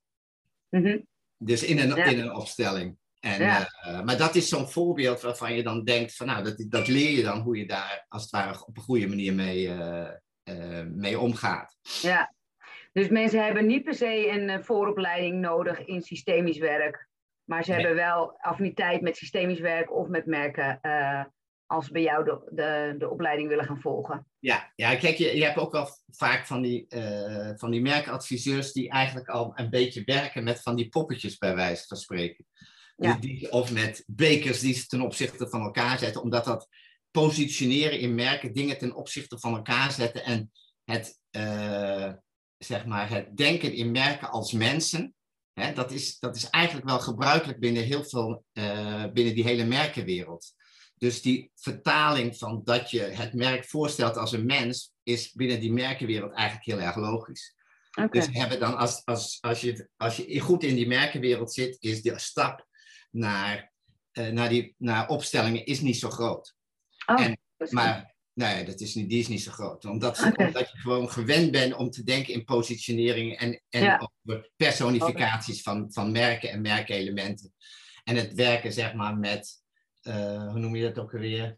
[0.69, 0.99] Mhm.
[1.38, 2.06] Dus in een, Ja.
[2.06, 2.97] in een opstelling.
[3.19, 3.67] En, Ja.
[3.82, 7.12] eh, maar dat is zo'n voorbeeld waarvan je dan denkt van nou, dat, dat leer
[7.12, 9.69] je dan hoe je daar als het ware op een goede manier mee,
[10.43, 11.77] eh, mee omgaat.
[12.01, 12.34] Ja.
[12.93, 17.12] Dus mensen hebben niet per se een vooropleiding nodig in systemisch werk.
[17.45, 17.79] Maar ze Nee.
[17.79, 20.79] hebben wel affiniteit met systemisch werk of met merken.
[20.82, 21.23] eh,
[21.65, 24.27] als ze bij jou de, de, de opleiding willen gaan volgen.
[24.39, 28.71] Ja, ja kijk, je, je hebt ook wel vaak van die, uh, van die merkadviseurs
[28.71, 32.45] die eigenlijk al een beetje werken met van die poppetjes bij wijze van spreken.
[32.95, 33.17] Ja.
[33.19, 36.67] Die, of met bekers die ze ten opzichte van elkaar zetten, omdat dat
[37.12, 40.51] positioneren in merken, dingen ten opzichte van elkaar zetten en
[40.84, 42.13] het, uh,
[42.58, 45.15] zeg maar, het denken in merken als mensen,
[45.54, 50.54] dat, is, dat is eigenlijk wel gebruikelijk binnen heel veel, uh, binnen die hele merkenwereld.
[50.98, 55.74] Dus die vertaling van dat je het merk voorstelt als een mens, is binnen die
[55.74, 57.56] merkenwereld eigenlijk heel erg logisch.
[57.89, 58.08] Okay.
[58.10, 62.02] Dus hebben dan, als, als, als, je, als je goed in die merkenwereld zit, is
[62.02, 62.68] de stap
[63.12, 63.72] naar,
[64.13, 66.56] uh, naar, die, naar opstellingen is niet zo groot.
[67.06, 67.38] Oh, en,
[67.70, 69.86] maar nee, dat is niet, die is niet zo groot.
[69.86, 70.48] Omdat, okay.
[70.48, 74.10] omdat je gewoon gewend bent om te denken in positionering en, en ja.
[74.24, 77.54] over personificaties van, van merken en merkelementen.
[78.04, 79.62] En het werken zeg maar met
[80.04, 81.58] uh, hoe noem je dat ook alweer?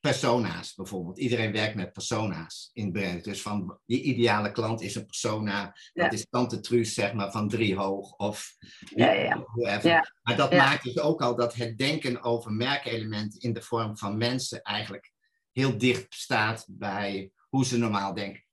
[0.00, 1.18] Persona's bijvoorbeeld.
[1.18, 3.24] Iedereen werkt met persona's in brand.
[3.24, 5.76] Dus van die ideale klant is een persona.
[5.92, 6.02] Ja.
[6.02, 8.12] Dat is Tante Truus, zeg maar, van drie hoog.
[8.12, 8.56] Of
[8.94, 9.44] ja, ja,
[9.82, 10.06] ja.
[10.22, 14.16] Maar dat maakt dus ook al dat het denken over merkelementen in de vorm van
[14.16, 15.12] mensen eigenlijk
[15.52, 18.44] heel dicht staat bij hoe ze normaal denken.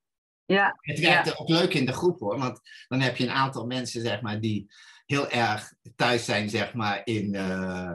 [0.45, 0.77] Ja.
[0.81, 2.38] Het werkt ook leuk in de groep hoor.
[2.39, 4.71] Want dan heb je een aantal mensen, zeg maar, die
[5.05, 7.33] heel erg thuis zijn, zeg maar, in.
[7.33, 7.93] Uh,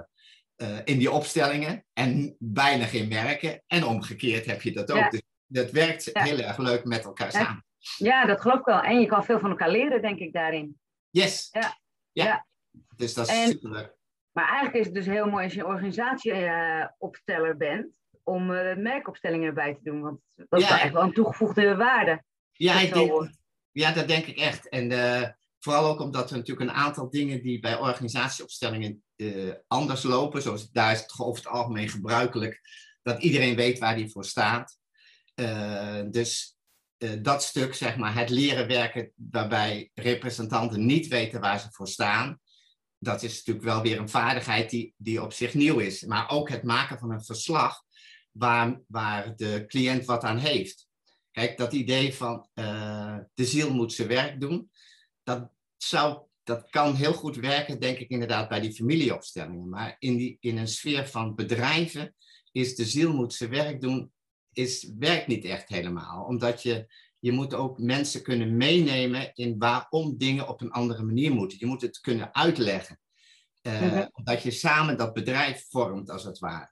[0.57, 3.62] uh, in die opstellingen en weinig in werken.
[3.67, 5.11] En omgekeerd heb je dat ook.
[5.11, 6.23] Dus dat werkt ja.
[6.23, 7.65] heel erg leuk met elkaar samen.
[7.97, 8.81] Ja, dat geloof ik wel.
[8.81, 10.81] En je kan veel van elkaar leren, denk ik, daarin.
[11.11, 11.49] Yes.
[11.51, 11.79] Ja.
[12.12, 12.47] ja.
[12.97, 13.97] Dus dat is en, superleuk.
[14.33, 17.87] Maar eigenlijk is het dus heel mooi als je een organisatieopsteller uh, bent,
[18.23, 20.01] om uh, merkopstellingen erbij te doen.
[20.01, 22.25] Want dat is echt wel een toegevoegde waarde.
[22.53, 23.31] Ja, ik denk,
[23.71, 24.69] ja, dat denk ik echt.
[24.69, 30.03] En uh, vooral ook omdat er natuurlijk een aantal dingen die bij organisatieopstellingen uh, anders
[30.03, 30.43] lopen.
[30.43, 32.61] Zoals daar is het over het algemeen gebruikelijk
[33.03, 34.79] dat iedereen weet waar die voor staat.
[35.35, 36.57] Uh, dus
[37.21, 42.41] dat stuk, zeg maar, het leren werken waarbij representanten niet weten waar ze voor staan.
[42.99, 46.05] Dat is natuurlijk wel weer een vaardigheid die, die op zich nieuw is.
[46.05, 47.83] Maar ook het maken van een verslag
[48.33, 50.88] waar, waar de cliënt wat aan heeft.
[51.31, 52.49] Kijk, dat idee van
[53.35, 54.71] de ziel moet zijn werk doen,
[55.23, 59.68] dat zou dat kan heel goed werken, denk ik inderdaad, bij die familieopstellingen.
[59.68, 62.14] Maar in, die, in een sfeer van bedrijven
[62.53, 64.12] is de ziel moet zijn werk doen,
[64.53, 66.25] is, werkt niet echt helemaal.
[66.25, 66.87] Omdat je,
[67.18, 71.59] je moet ook mensen kunnen meenemen in waarom dingen op een andere manier moeten.
[71.59, 73.01] Je moet het kunnen uitleggen.
[73.62, 74.05] Uh.
[74.12, 76.71] Omdat je samen dat bedrijf vormt, als het ware.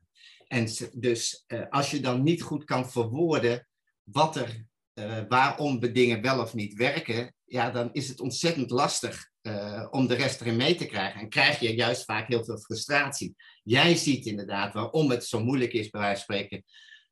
[0.52, 3.68] En dus uh, als je dan niet goed kan verwoorden
[4.02, 9.30] wat er, uh, waarom dingen wel of niet werken, ja, dan is het ontzettend lastig
[9.42, 11.20] uh, om de rest erin mee te krijgen.
[11.20, 13.34] En krijg je juist vaak heel veel frustratie.
[13.62, 16.64] Jij ziet inderdaad waarom het zo moeilijk is, bij wijze van spreken,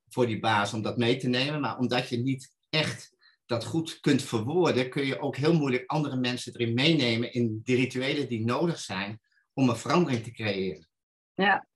[0.08, 1.60] voor die baas om dat mee te nemen.
[1.60, 6.16] Maar omdat je niet echt dat goed kunt verwoorden, kun je ook heel moeilijk andere
[6.16, 9.20] mensen erin meenemen in de rituelen die nodig zijn
[9.52, 10.88] om een verandering te creëren.
[11.34, 11.67] Ja,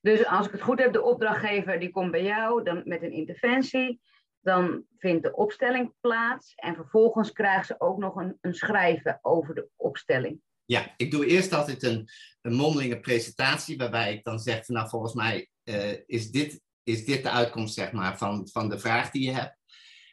[0.00, 3.12] dus als ik het goed heb, de opdrachtgever die komt bij jou dan met een
[3.12, 4.00] interventie.
[4.40, 9.54] Dan vindt de opstelling plaats en vervolgens krijgen ze ook nog een, een schrijven over
[9.54, 10.40] de opstelling.
[10.64, 12.08] Ja, ik doe eerst altijd een,
[12.40, 17.04] een mondelinge presentatie waarbij ik dan zeg van nou volgens mij uh, is, dit, is
[17.04, 19.58] dit de uitkomst zeg maar van, van de vraag die je hebt.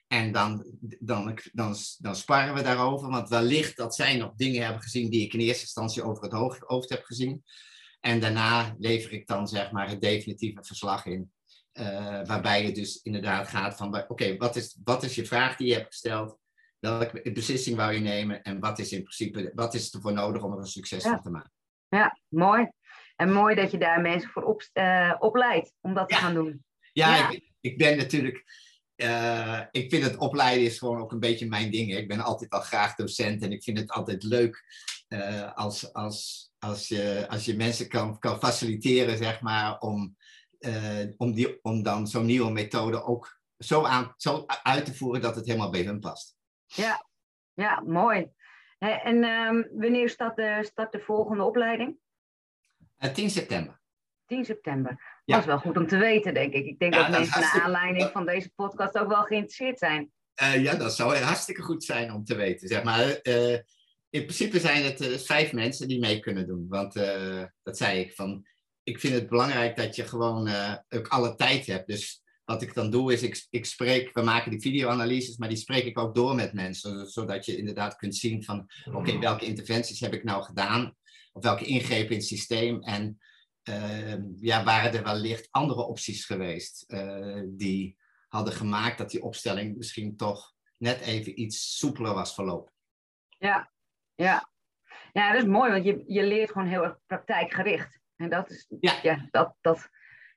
[0.07, 0.65] En dan,
[0.99, 5.25] dan, dan, dan sparren we daarover, want wellicht dat zij nog dingen hebben gezien die
[5.25, 7.43] ik in eerste instantie over het hoofd, hoofd heb gezien.
[8.07, 11.31] En daarna lever ik dan zeg maar het definitieve verslag in.
[11.73, 11.85] Uh,
[12.25, 15.73] waarbij het dus inderdaad gaat van, oké, wat, is, wat is je vraag die je
[15.73, 16.37] hebt gesteld?
[16.79, 18.43] Welke beslissing wou je nemen?
[18.43, 21.09] En wat is in principe, wat is ervoor nodig om er een succes ja.
[21.09, 21.51] van te maken?
[21.87, 22.71] Ja, mooi.
[23.15, 26.17] En mooi dat je daar mensen voor op, uh, opleidt om dat ja.
[26.17, 26.65] te gaan doen.
[26.91, 27.29] Ja, ja.
[27.29, 28.43] Ik, ik, ben natuurlijk,
[28.95, 31.91] uh, ik vind het opleiden is gewoon ook een beetje mijn ding.
[31.91, 31.97] Hè.
[31.97, 34.63] Ik ben altijd al graag docent en ik vind het altijd leuk
[35.55, 40.15] als, als, als, je, als je mensen kan, kan faciliteren, zeg maar, om
[40.59, 45.21] uh, om, die, om dan zo'n nieuwe methode ook zo, aan, zo uit te voeren
[45.21, 46.37] dat het helemaal bij hun past.
[46.65, 47.05] Ja,
[47.53, 48.27] ja mooi.
[48.77, 51.97] En um, wanneer start de, start de volgende opleiding?
[52.99, 53.81] Uh, 10 september.
[54.25, 55.21] 10 september.
[55.25, 55.35] Ja.
[55.35, 56.65] Dat is wel goed om te weten, denk ik.
[56.65, 60.11] Ik denk ja, dat, dat mensen naar aanleiding van deze podcast ook wel geïnteresseerd zijn.
[60.41, 62.67] Uh, ja, dat zou hartstikke goed zijn om te weten.
[62.67, 63.57] Zeg maar, uh,
[64.17, 66.65] in principe zijn het uh, vijf mensen die mee kunnen doen.
[66.69, 66.93] Want
[67.63, 68.45] dat zei ik, van
[68.83, 71.87] ik vind het belangrijk dat je gewoon uh, ook alle tijd hebt.
[71.87, 75.57] Dus wat ik dan doe is, ik, ik spreek, we maken die videoanalyses, maar die
[75.57, 77.07] spreek ik ook door met mensen.
[77.07, 80.95] Zodat je inderdaad kunt zien van, oké, okay, welke interventies heb ik nou gedaan?
[81.31, 82.81] Of welke ingrepen in het systeem?
[82.81, 83.17] En
[83.63, 86.85] ehm, ja, waren er wellicht andere opties geweest
[87.45, 92.73] die hadden gemaakt dat die opstelling misschien toch net even iets soepeler was verlopen.
[93.37, 93.71] Ja,
[94.17, 94.49] ja.
[95.13, 97.99] Ja, dat is mooi, want je, je leert gewoon heel erg praktijkgericht.
[98.15, 99.89] En dat is, ja, ja dat, dat,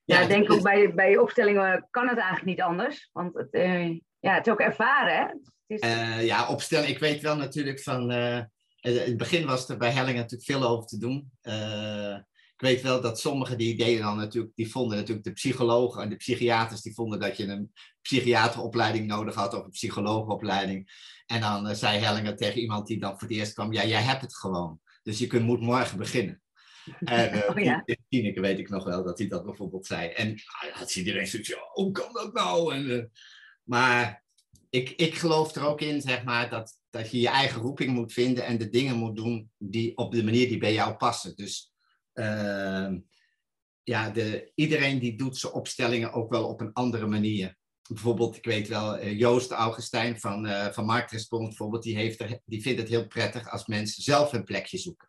[0.05, 3.09] ja, ik denk ook bij, bij opstellingen kan het eigenlijk niet anders.
[3.13, 3.89] Want het, uh,
[4.19, 5.23] ja, het is ook ervaren, hè?
[5.23, 5.83] Het is...
[5.83, 6.91] Uh, ja, opstelling.
[6.91, 8.13] Ik weet wel natuurlijk van...
[8.13, 8.37] Uh,
[8.81, 11.31] in het begin was er bij Helling natuurlijk veel over te doen.
[12.61, 14.57] Ik weet wel dat sommigen die deden dan natuurlijk...
[14.57, 16.81] Die vonden natuurlijk de psychologen en de psychiaters...
[16.81, 20.91] Die vonden dat je een psychiateropleiding nodig had of een psychologenopleiding.
[21.27, 23.73] En dan zei Hellinger tegen iemand die dan voor het eerst kwam...
[23.73, 24.81] Ja, jij hebt het gewoon.
[25.03, 26.43] Dus je kunt, moet morgen beginnen.
[27.01, 27.85] En uh, oh, ja.
[28.09, 30.09] Tineke weet ik nog wel dat hij dat bijvoorbeeld zei.
[30.09, 32.75] En ah, had iedereen zoiets ja, hoe kan dat nou?
[32.75, 33.05] En, uh,
[33.63, 34.25] maar
[34.71, 38.13] ik, ik geloof er ook in, zeg maar, dat, dat je je eigen roeping moet
[38.13, 41.37] vinden en de dingen moet doen die op de manier die bij jou passen.
[41.37, 41.70] Dus
[42.21, 42.99] uh,
[43.83, 47.59] ja, de, iedereen die doet zijn opstellingen ook wel op een andere manier.
[47.89, 52.41] Bijvoorbeeld, ik weet wel, eh, Joost Augustijn van, uh, van Marktrespons bijvoorbeeld, die, heeft er,
[52.45, 55.09] die vindt het heel prettig als mensen zelf een plekje zoeken.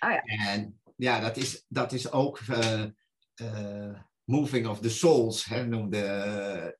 [0.00, 0.22] Oh ja.
[0.22, 2.84] En ja, dat is, dat is ook uh,
[3.42, 5.98] uh, moving of the souls, hè, noemde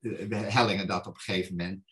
[0.00, 1.84] de Hellingen dat op een gegeven moment.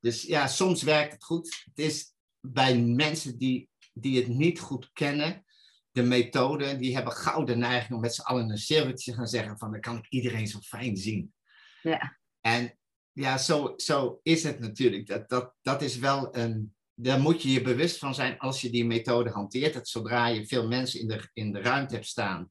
[0.00, 1.62] Dus ja, soms werkt het goed.
[1.64, 5.45] Het is bij mensen die, die het niet goed kennen,
[5.96, 9.58] de methode, die hebben gouden neiging om met z'n allen een cirkeltje te gaan zeggen
[9.58, 11.34] van dan kan ik iedereen zo fijn zien.
[11.82, 12.18] Ja.
[12.40, 12.78] En
[13.12, 15.06] ja, zo, zo is het natuurlijk.
[15.06, 18.70] Dat, dat, dat is wel een, daar moet je je bewust van zijn als je
[18.70, 19.74] die methode hanteert.
[19.74, 22.50] Dat zodra je veel mensen in de, in de ruimte hebt staan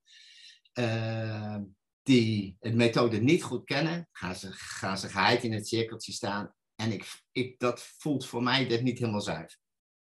[0.74, 1.58] uh,
[2.04, 6.54] die de methode niet goed kennen, gaan ze, gaan ze geheid in het cirkeltje staan.
[6.76, 9.58] En ik, ik, dat voelt voor mij dit niet helemaal zuiver.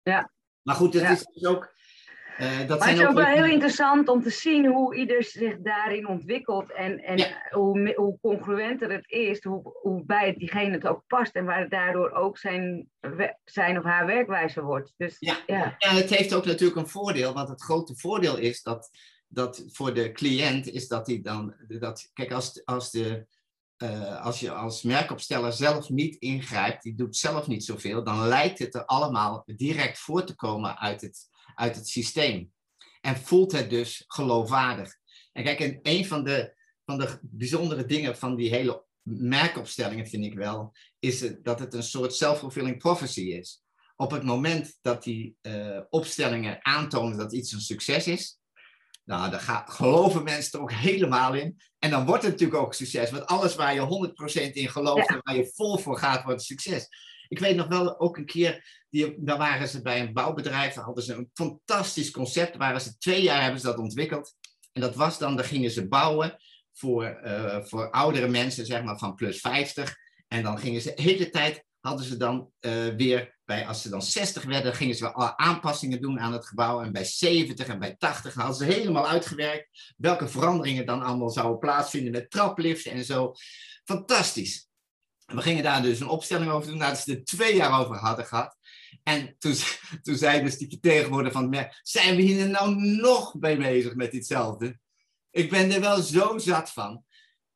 [0.02, 0.32] Ja.
[0.62, 1.74] Maar goed, het is dus ook
[2.38, 5.56] uh, dat maar het is ook wel heel interessant om te zien hoe ieder zich
[5.58, 11.02] daarin ontwikkelt en, en hoe, hoe congruenter het is, hoe, hoe bij diegene het ook
[11.06, 12.88] past en waar het daardoor ook zijn,
[13.44, 14.92] zijn of haar werkwijze wordt.
[14.96, 15.36] Dus, ja.
[15.46, 15.74] Ja.
[15.78, 18.90] ja, het heeft ook natuurlijk een voordeel, want het grote voordeel is dat,
[19.28, 23.26] dat voor de cliënt is dat hij dan, dat, kijk, als, als de
[23.82, 28.58] uh, als je als merkopsteller zelf niet ingrijpt, die doet zelf niet zoveel, dan lijkt
[28.58, 31.28] het er allemaal direct voor te komen uit het,
[31.60, 32.52] uit het systeem.
[33.00, 34.94] En voelt het dus geloofwaardig.
[35.32, 40.24] En kijk, en een van de, van de bijzondere dingen van die hele merkopstellingen vind
[40.24, 43.62] ik wel, is dat het een soort self-fulfilling prophecy is.
[43.96, 48.40] Op het moment dat die uh, opstellingen aantonen dat iets een succes is,
[49.04, 51.60] nou, daar gaan, geloven mensen er ook helemaal in.
[51.78, 53.10] En dan wordt het natuurlijk ook succes.
[53.10, 54.12] Want alles waar je
[54.50, 56.88] 100% in gelooft en waar je vol voor gaat, wordt succes.
[57.28, 61.04] Ik weet nog wel ook een keer, die, daar waren ze bij een bouwbedrijf, hadden
[61.04, 64.34] ze een fantastisch concept, waren ze twee jaar hebben ze dat ontwikkeld.
[64.72, 66.36] En dat was dan, daar gingen ze bouwen
[66.72, 69.96] voor, uh, voor oudere mensen, zeg maar van plus 50.
[70.28, 73.88] En dan gingen ze de hele tijd, hadden ze dan uh, weer, bij, als ze
[73.88, 76.82] dan 60 werden, gingen ze wel aanpassingen doen aan het gebouw.
[76.82, 81.58] En bij 70 en bij 80 hadden ze helemaal uitgewerkt welke veranderingen dan allemaal zouden
[81.58, 83.32] plaatsvinden met trapliften en zo.
[83.84, 84.70] Fantastisch
[85.34, 88.26] we gingen daar dus een opstelling over doen, nadat ze er twee jaar over hadden
[88.26, 88.56] gehad.
[89.02, 89.54] En toen,
[90.02, 94.10] toen zei dus die vertegenwoordiger van het zijn we hier nou nog mee bezig met
[94.10, 94.78] ditzelfde?
[95.30, 97.04] Ik ben er wel zo zat van.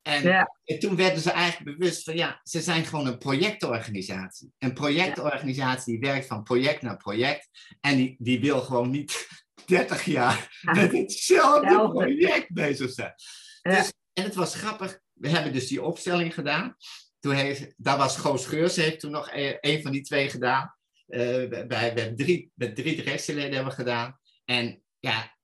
[0.03, 4.53] En, en, toen werden ze eigenlijk bewust van, ja, ze zijn gewoon een projectorganisatie.
[4.59, 7.49] Een projectorganisatie die werkt van project naar project.
[7.81, 9.27] En die, die wil gewoon niet
[9.67, 13.15] 30 jaar met hetzelfde project bezig zijn.
[13.63, 16.77] Dus, en het was grappig, we hebben dus die opstelling gedaan.
[17.21, 20.74] Toen heeft, daar was Goos Geurs, heeft toen nog een, een van die twee gedaan.
[21.07, 24.19] Uh, bij, bij drie, met drie directieleden hebben we gedaan.
[24.45, 25.37] En ja,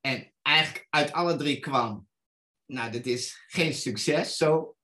[0.00, 2.08] en eigenlijk uit alle drie kwam,
[2.66, 4.76] nou, dit is geen succes zo.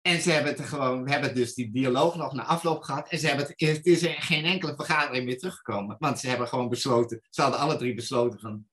[0.00, 3.08] En ze hebben het gewoon, we hebben dus die dialoog nog na afloop gehad.
[3.08, 5.96] En ze hebben het, het is er geen enkele vergadering meer teruggekomen.
[5.98, 8.66] Want ze hebben gewoon besloten, ze hadden alle drie besloten van,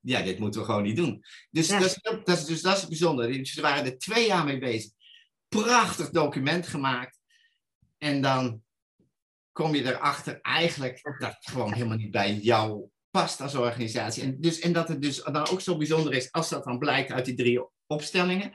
[0.00, 1.24] ja, dit moeten we gewoon niet doen.
[1.50, 3.46] Dus, dat, is, dat, is, dus dat is bijzonder.
[3.46, 4.92] Ze waren er twee jaar mee bezig
[5.62, 7.20] prachtig document gemaakt.
[7.98, 8.62] En dan
[9.54, 14.22] kom je erachter eigenlijk dat het gewoon helemaal niet bij jou past als organisatie.
[14.22, 17.12] En, dus, en dat het dus dan ook zo bijzonder is, als dat dan blijkt
[17.12, 18.52] uit die drie opstellingen,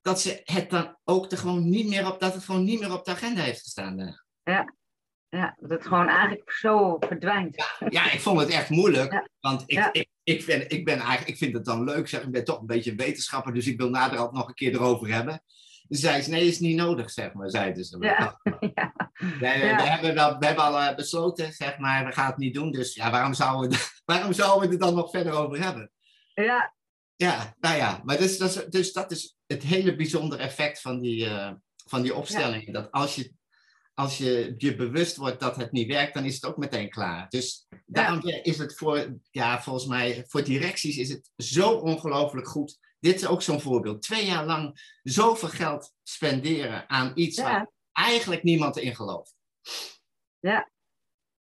[0.00, 2.92] dat ze het dan ook er gewoon niet meer op, dat het gewoon niet meer
[2.92, 4.18] op de agenda heeft gestaan.
[4.42, 4.74] Ja.
[5.28, 7.56] Ja, dat het gewoon eigenlijk zo verdwijnt.
[7.56, 9.28] Ja, ja ik vond het echt moeilijk.
[9.40, 12.30] Want ik, ik, ik, ben, ik ben eigenlijk, ik vind het dan leuk, zeg, ik
[12.30, 15.42] ben toch een beetje een wetenschapper, dus ik wil naderhand nog een keer erover hebben
[15.96, 17.96] zei ze, nee, is niet nodig, zeg maar, zeiden ze.
[18.00, 18.40] Ja.
[18.74, 18.92] ja.
[19.38, 22.70] We, hebben wel, we hebben al eh, besloten, zeg maar, we gaan het niet doen.
[22.70, 25.90] Dus ja, waarom zouden we, waarom zouden we het dan nog verder over hebben?
[26.34, 26.74] Ja,
[27.16, 31.00] Ja, nou ja, maar dus, dat is, dus dat is het hele bijzondere effect van
[31.00, 31.50] die, uh,
[31.86, 32.72] van die opstellingen.
[32.72, 33.32] Dat als je,
[33.94, 37.28] als je je bewust wordt dat het niet werkt, dan is het ook meteen klaar.
[37.28, 42.78] Dus daarom is het voor, ja, volgens mij, voor directies is het zo ongelooflijk goed.
[43.02, 44.02] Dit is ook zo'n voorbeeld.
[44.02, 49.34] Twee jaar lang zoveel geld spenderen aan iets waar eigenlijk niemand in gelooft.
[50.38, 50.70] Ja,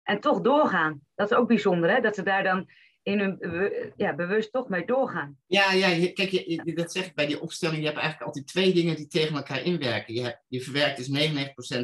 [0.02, 1.00] en toch doorgaan.
[1.14, 2.00] Dat is ook bijzonder, hè?
[2.00, 2.70] Dat ze daar dan
[3.02, 5.38] in hun ja, bewust toch mee doorgaan.
[5.46, 7.78] Ja, ja kijk, je, dat zeg ik bij die opstelling.
[7.78, 10.14] Je hebt eigenlijk altijd twee dingen die tegen elkaar inwerken.
[10.14, 11.30] Je, je verwerkt dus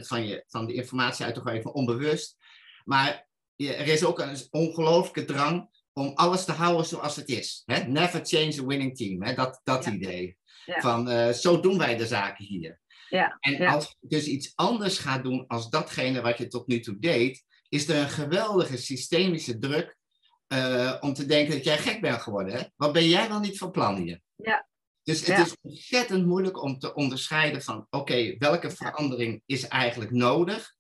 [0.04, 2.36] 99% van, je, van de informatie uit de even onbewust.
[2.84, 7.62] Maar je, er is ook een ongelooflijke drang om alles te houden zoals het is.
[7.64, 7.82] Hè?
[7.82, 9.22] Never change a winning team.
[9.22, 9.34] Hè?
[9.34, 10.36] Dat, dat idee.
[10.66, 12.80] Van uh, zo doen wij de zaken hier.
[13.08, 13.36] Ja.
[13.40, 16.98] En als je dus iets anders gaat doen als datgene wat je tot nu toe
[16.98, 19.96] deed, is er een geweldige systemische druk
[20.48, 22.54] uh, om te denken dat jij gek bent geworden.
[22.54, 22.62] Hè?
[22.76, 24.20] Wat ben jij dan niet van plan hier?
[24.36, 24.68] Ja.
[25.02, 30.74] Dus het is ontzettend moeilijk om te onderscheiden van, oké, welke verandering is eigenlijk nodig?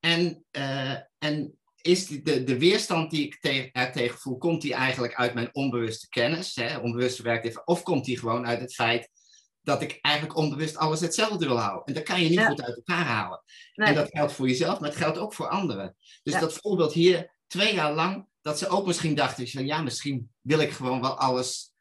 [0.00, 4.74] En, uh, en is de, de weerstand die ik te, er tegen voel, komt die
[4.74, 9.10] eigenlijk uit mijn onbewuste kennis, hè, onbewuste werk, of komt die gewoon uit het feit
[9.60, 11.84] dat ik eigenlijk onbewust alles hetzelfde wil houden?
[11.84, 13.42] En dat kan je niet goed uit elkaar halen.
[13.74, 13.88] Nee.
[13.88, 15.96] En dat geldt voor jezelf, maar het geldt ook voor anderen.
[16.22, 20.30] Dus dat voorbeeld hier, twee jaar lang dat ze ook misschien dachten, van, ja, misschien
[20.40, 21.72] wil ik gewoon wel alles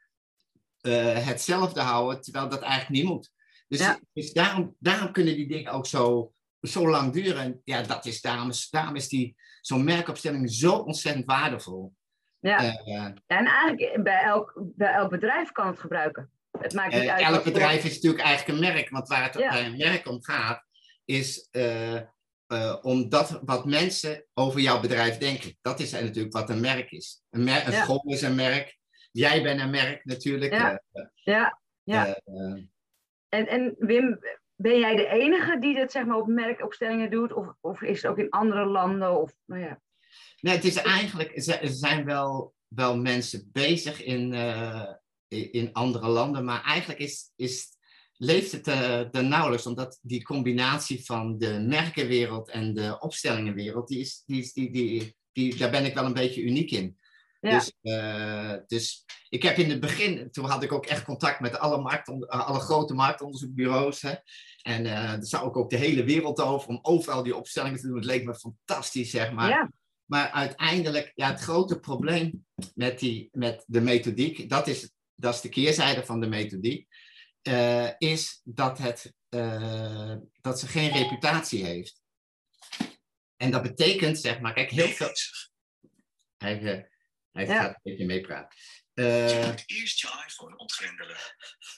[0.82, 3.32] uh, hetzelfde houden, terwijl dat eigenlijk niet moet.
[3.68, 7.42] Dus, dus, daarom, daarom kunnen die dingen ook zo, zo lang duren.
[7.42, 11.94] En ja, dat is, daarom, daarom is die, zo'n merkopstelling zo ontzettend waardevol.
[12.40, 12.64] Ja.
[12.86, 16.32] Uh, en eigenlijk bij elk, bij elk bedrijf kan het gebruiken.
[16.60, 19.34] Het maakt niet uh, uit elk bedrijf is natuurlijk eigenlijk een merk, want waar het
[19.34, 19.50] ja.
[19.50, 20.66] bij een merk om gaat,
[21.06, 22.02] is uh,
[22.82, 25.58] om dat wat mensen over jouw bedrijf denken.
[25.62, 27.24] Dat is natuurlijk wat een merk is.
[27.30, 28.80] Een, merk, een school is een merk.
[29.12, 30.54] Jij bent een merk natuurlijk.
[30.54, 30.82] Ja,
[31.14, 31.60] ja.
[31.84, 32.20] ja.
[33.30, 34.20] En, en Wim,
[34.62, 37.34] ben jij de enige die dat zeg maar, op merkopstellingen doet?
[37.34, 39.22] Of, of is het ook in andere landen?
[39.22, 39.82] Of, nou ja.
[40.40, 44.34] Nee, het is eigenlijk, er zijn wel, wel mensen bezig in,
[45.28, 47.78] in andere landen, maar eigenlijk is, is
[48.22, 54.00] leeft het er, er nauwelijks, omdat die combinatie van de merkenwereld en de opstellingenwereld, die
[54.00, 56.98] is, die is, die, die, die, daar ben ik wel een beetje uniek in.
[57.42, 57.52] Ja.
[57.52, 61.60] Dus, uh, dus ik heb in het begin, toen had ik ook echt contact met
[61.60, 64.02] alle, markt, alle grote marktonderzoekbureaus.
[64.02, 64.14] Hè?
[64.62, 67.88] En uh, daar zou ik ook de hele wereld over, om overal die opstellingen te
[67.88, 67.96] doen.
[67.96, 69.50] Het leek me fantastisch, zeg maar.
[69.50, 69.72] Ja.
[70.06, 75.42] Maar uiteindelijk, ja, het grote probleem met, die, met de methodiek, dat is, dat is
[75.42, 76.88] de keerzijde van de methodiek
[77.44, 82.02] uh, is dat, het, uh, dat ze geen reputatie heeft.
[83.38, 85.12] En dat betekent, zeg maar, kijk, heel veel.
[86.44, 86.84] Uh,
[87.32, 87.62] hij ja.
[87.62, 88.58] gaat een beetje meepraten.
[88.94, 91.18] je moet eerst je iPhone ontgrendelen.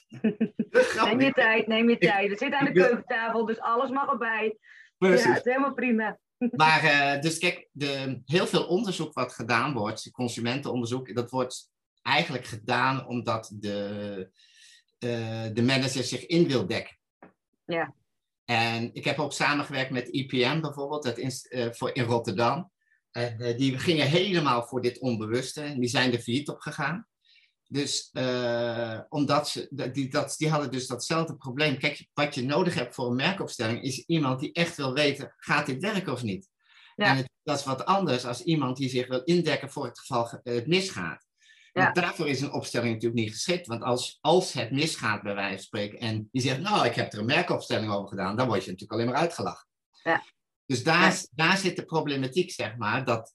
[1.08, 2.30] neem je tijd, neem je tijd.
[2.30, 4.58] We zitten aan de keukentafel, dus alles mag erbij.
[4.98, 5.24] Precies.
[5.24, 6.18] Ja, het is helemaal prima.
[6.50, 13.06] Maar dus kijk, de, heel veel onderzoek wat gedaan wordt, consumentenonderzoek, dat wordt eigenlijk gedaan
[13.06, 14.28] omdat de,
[14.98, 16.98] uh, de manager zich in wil dekken.
[17.64, 17.94] Ja.
[18.44, 22.72] En ik heb ook samengewerkt met IPM bijvoorbeeld, dat uh, voor, in Rotterdam.
[23.16, 27.06] En uh, die gingen helemaal voor dit onbewuste en die zijn er failliet op gegaan.
[27.68, 28.10] Dus
[29.08, 31.78] omdat ze, die, dat, die hadden dus datzelfde probleem.
[31.78, 35.66] Kijk, wat je nodig hebt voor een merkopstelling is iemand die echt wil weten, gaat
[35.66, 36.48] dit werken of niet?
[36.96, 37.06] Ja.
[37.06, 40.40] En het, dat is wat anders als iemand die zich wil indekken voor het geval
[40.42, 41.26] het misgaat.
[41.72, 41.92] Ja.
[41.92, 43.66] Daarvoor is een opstelling natuurlijk niet geschikt.
[43.66, 47.12] Want als, als het misgaat, bij wijze van spreken, en je zegt, nou, ik heb
[47.12, 49.68] er een merkopstelling over gedaan, dan word je natuurlijk alleen maar uitgelachen.
[50.02, 50.22] Ja.
[50.66, 53.34] Dus daar, daar zit de problematiek, zeg maar, dat,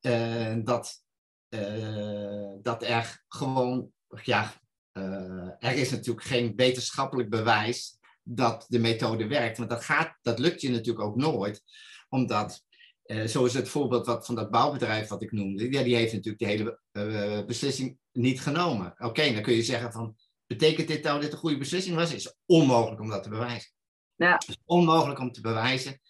[0.00, 1.02] uh, dat,
[1.48, 3.90] uh, dat er gewoon,
[4.22, 4.52] ja,
[4.92, 9.58] uh, er is natuurlijk geen wetenschappelijk bewijs dat de methode werkt.
[9.58, 11.62] Want dat, gaat, dat lukt je natuurlijk ook nooit,
[12.08, 12.64] omdat
[13.06, 15.72] uh, zo is het voorbeeld wat, van dat bouwbedrijf wat ik noemde.
[15.72, 18.94] Ja, die heeft natuurlijk de hele uh, beslissing niet genomen.
[18.98, 22.14] Oké, dan kun je zeggen van, betekent dit nou dat dit een goede beslissing was?
[22.14, 23.70] Is onmogelijk om dat te bewijzen.
[24.14, 24.32] Ja.
[24.32, 26.00] Het is onmogelijk om te bewijzen.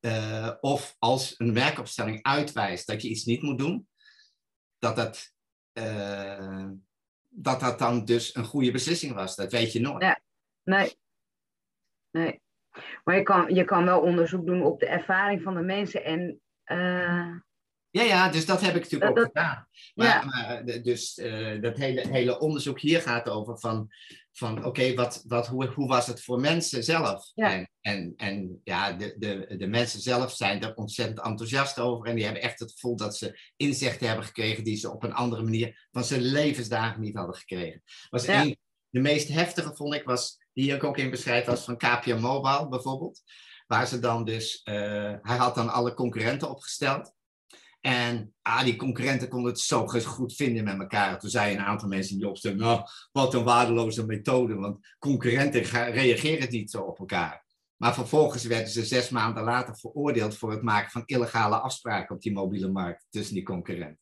[0.00, 3.88] Uh, of als een werkopstelling uitwijst dat je iets niet moet doen,
[4.78, 5.32] dat dat,
[7.28, 9.36] dat, dat dan dus een goede beslissing was.
[9.36, 10.02] Dat weet je nooit.
[10.02, 10.20] Ja.
[10.62, 10.98] Nee.
[12.10, 12.40] Nee.
[13.04, 16.40] Maar je kan, je kan wel onderzoek doen op de ervaring van de mensen en...
[16.66, 17.38] Uh...
[17.92, 19.68] Ja, ja, dus dat heb ik natuurlijk ook gedaan.
[19.94, 20.24] Maar, ja.
[20.24, 23.88] maar dus uh, dat hele, hele onderzoek hier gaat over van
[24.32, 27.30] van oké, wat, wat, hoe, hoe was het voor mensen zelf?
[27.34, 27.52] Ja.
[27.52, 32.06] En, en, en ja, de, de, de mensen zelf zijn er ontzettend enthousiast over.
[32.06, 35.14] En die hebben echt het gevoel dat ze inzichten hebben gekregen die ze op een
[35.14, 37.82] andere manier van zijn levensdagen niet hadden gekregen.
[38.10, 38.42] Was Ja.
[38.42, 38.58] een,
[38.88, 42.68] de meest heftige vond ik, was, die ik ook in beschrijf, was van KPN Mobile
[42.68, 43.22] bijvoorbeeld.
[43.66, 47.12] Waar ze dan dus, eh, hij had dan alle concurrenten opgesteld.
[47.80, 51.18] En ah, die concurrenten konden het zo goed vinden met elkaar.
[51.18, 55.62] Toen zeiden een aantal mensen die opstelden, nou, wat een waardeloze methode, want concurrenten
[55.92, 57.44] reageren niet zo op elkaar.
[57.76, 62.22] Maar vervolgens werden ze zes maanden later veroordeeld voor het maken van illegale afspraken op
[62.22, 64.00] die mobiele markt tussen die concurrenten.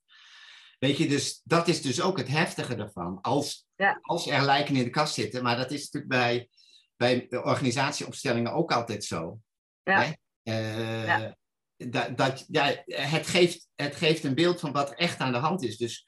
[0.79, 3.20] Weet je, dus dat is dus ook het heftige ervan.
[3.20, 3.99] Als, Ja.
[4.01, 6.49] als er lijken in de kast zitten, maar dat is natuurlijk bij,
[6.97, 9.39] bij organisatieopstellingen ook altijd zo.
[9.83, 10.03] Ja.
[10.03, 10.12] Hè?
[10.43, 11.37] Eh, Ja.
[11.79, 15.39] Dat, dat, ja, het, geeft, het geeft een beeld van wat er echt aan de
[15.39, 15.76] hand is.
[15.76, 16.05] Dus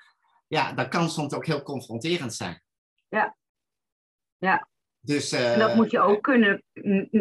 [0.47, 2.63] ja, dat kan soms ook heel confronterend zijn.
[3.09, 3.37] Ja.
[4.39, 4.69] Ja.
[5.01, 6.63] Dus, eh, En dat moet je ook kunnen,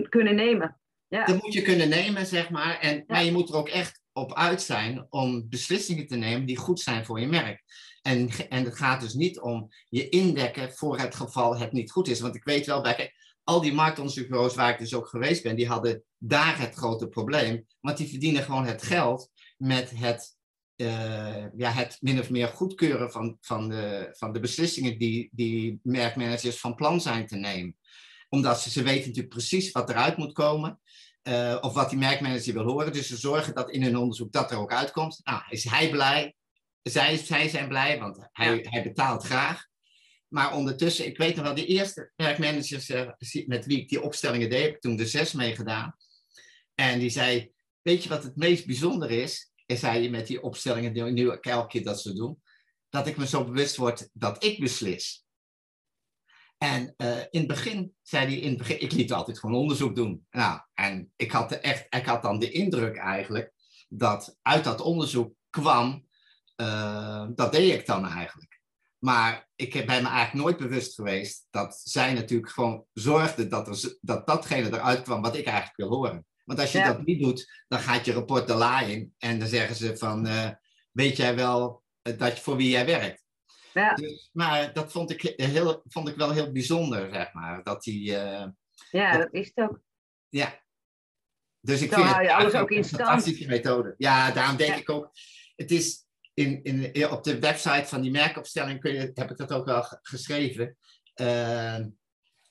[0.10, 0.80] kunnen nemen.
[1.08, 1.26] Ja.
[1.26, 2.80] Dat moet je kunnen nemen, zeg maar.
[2.80, 3.04] En, Ja.
[3.08, 6.80] Maar je moet er ook echt op uit zijn om beslissingen te nemen die goed
[6.80, 7.64] zijn voor je merk.
[8.02, 12.08] En, en het gaat dus niet om je indekken voor het geval het niet goed
[12.08, 12.20] is.
[12.20, 13.14] Want ik weet wel, bij
[13.50, 17.66] al die marktonderzoekbureaus waar ik dus ook geweest ben, die hadden daar het grote probleem.
[17.80, 20.38] Want die verdienen gewoon het geld met het,
[20.76, 25.80] eh, ja, het min of meer goedkeuren van, van, de, van de beslissingen die, die
[25.84, 27.76] merkmanagers van plan zijn te nemen.
[28.30, 30.80] Omdat ze, ze weten natuurlijk precies wat eruit moet komen.
[31.22, 32.94] eh, of wat die merkmanager wil horen.
[32.94, 35.20] Dus ze zorgen dat in hun onderzoek dat er ook uitkomt.
[35.24, 36.36] Nou, is hij blij?
[36.82, 39.69] Zij, zij zijn blij, want hij, hij betaalt graag.
[40.30, 43.10] Maar ondertussen, ik weet nog wel, de eerste merkmanagers eh,
[43.46, 45.96] met wie ik die opstellingen deed, heb ik toen de zes meegedaan.
[46.76, 47.52] En die zei,
[47.82, 49.52] weet je wat het meest bijzonder is?
[49.66, 52.42] En zei je met die opstellingen, die nu elke keer dat ze doen,
[52.90, 55.26] dat ik me zo bewust word dat ik beslis.
[56.58, 59.96] En eh, in het begin zei hij, in het begin, ik liet altijd gewoon onderzoek
[59.96, 60.26] doen.
[60.32, 63.54] Nou, en ik had, echt, ik had dan de indruk eigenlijk
[63.90, 66.08] dat uit dat onderzoek kwam,
[66.56, 68.59] eh, dat deed ik dan eigenlijk.
[69.00, 73.98] Maar ik ben me eigenlijk nooit bewust geweest dat zij natuurlijk gewoon zorgde dat, er,
[74.02, 76.26] dat datgene eruit kwam wat ik eigenlijk wil horen.
[76.46, 76.94] Want als je Ja.
[76.94, 80.28] dat niet doet, dan gaat je rapport de la in en dan zeggen ze van,
[80.28, 80.50] eh,
[80.92, 83.24] weet jij wel eh, dat je, voor wie jij werkt?
[83.74, 83.94] Ja.
[83.94, 87.64] Dus, maar dat vond ik, heel, vond ik wel heel bijzonder, zeg maar.
[87.64, 88.48] Dat die, eh,
[88.92, 89.80] ja, dat is het ook.
[90.30, 90.60] ja.
[91.62, 93.04] Dus ik vind hou je het alles ook in een stand.
[93.04, 93.94] fantastische methode.
[93.98, 94.80] Ja, daarom denk Ja.
[94.80, 95.12] ik ook.
[95.56, 96.06] Het is
[96.40, 99.84] in, in, op de website van die merkopstelling kun je, heb ik dat ook wel
[99.84, 100.78] ge- geschreven.
[101.14, 101.80] Eh,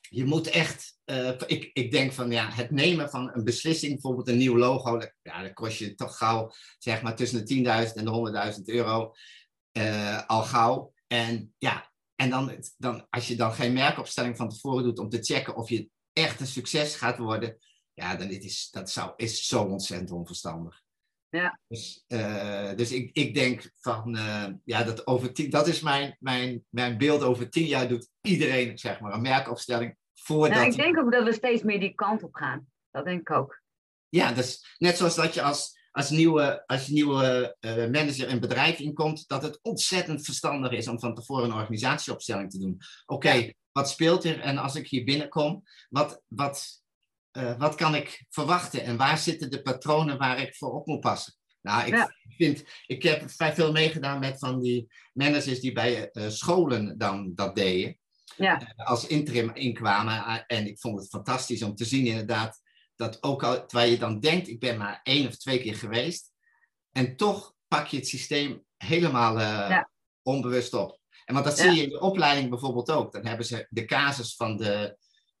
[0.09, 4.27] je moet echt, eh, ik, ik denk van ja, het nemen van een beslissing, bijvoorbeeld
[4.27, 7.55] een nieuw logo, dat, ja, dat kost je toch gauw, zeg maar tussen de
[7.87, 9.13] 10.000 en de 100.000 euro
[9.71, 10.93] eh, al gauw.
[11.07, 15.23] En ja, en dan, dan, als je dan geen merkopstelling van tevoren doet om te
[15.23, 17.57] checken of je echt een succes gaat worden,
[17.93, 20.81] ja, dan is dat zou, is zo ontzettend onverstandig.
[21.29, 21.59] Ja.
[21.67, 26.17] Dus, eh, dus ik, ik denk van, eh, ja, dat, over tien, dat is mijn,
[26.19, 27.23] mijn, mijn beeld.
[27.23, 30.57] Over tien jaar doet iedereen, zeg maar, een merkopstelling voordat...
[30.57, 32.67] Nou, ik denk ook dat we steeds meer die kant op gaan.
[32.91, 33.61] Dat denk ik ook.
[34.09, 38.79] Ja, dus net zoals dat je als, als nieuwe, als nieuwe eh, manager een bedrijf
[38.79, 42.77] inkomt, dat het ontzettend verstandig is om van tevoren een organisatieopstelling te doen.
[43.05, 44.39] Oké, wat speelt er?
[44.39, 46.81] En als ik hier binnenkom, wat, wat,
[47.31, 48.83] eh, wat kan ik verwachten?
[48.83, 51.33] En waar zitten de patronen waar ik voor op moet passen?
[51.61, 52.13] Nou, ik Ja.
[52.37, 57.31] vind, ik heb vrij veel meegedaan met van die managers die bij eh, scholen dan
[57.35, 57.97] dat deden.
[58.37, 58.61] Ja.
[58.61, 60.45] Eh, als interim inkwamen.
[60.47, 62.61] En ik vond het fantastisch om te zien inderdaad
[62.95, 66.31] dat ook al, terwijl je dan denkt, ik ben maar één of twee keer geweest,
[66.91, 69.89] en toch pak je het systeem helemaal Ja.
[70.21, 70.99] onbewust op.
[71.25, 73.11] En want dat zie je in de opleiding bijvoorbeeld ook.
[73.11, 74.97] Dan hebben ze de casus van de,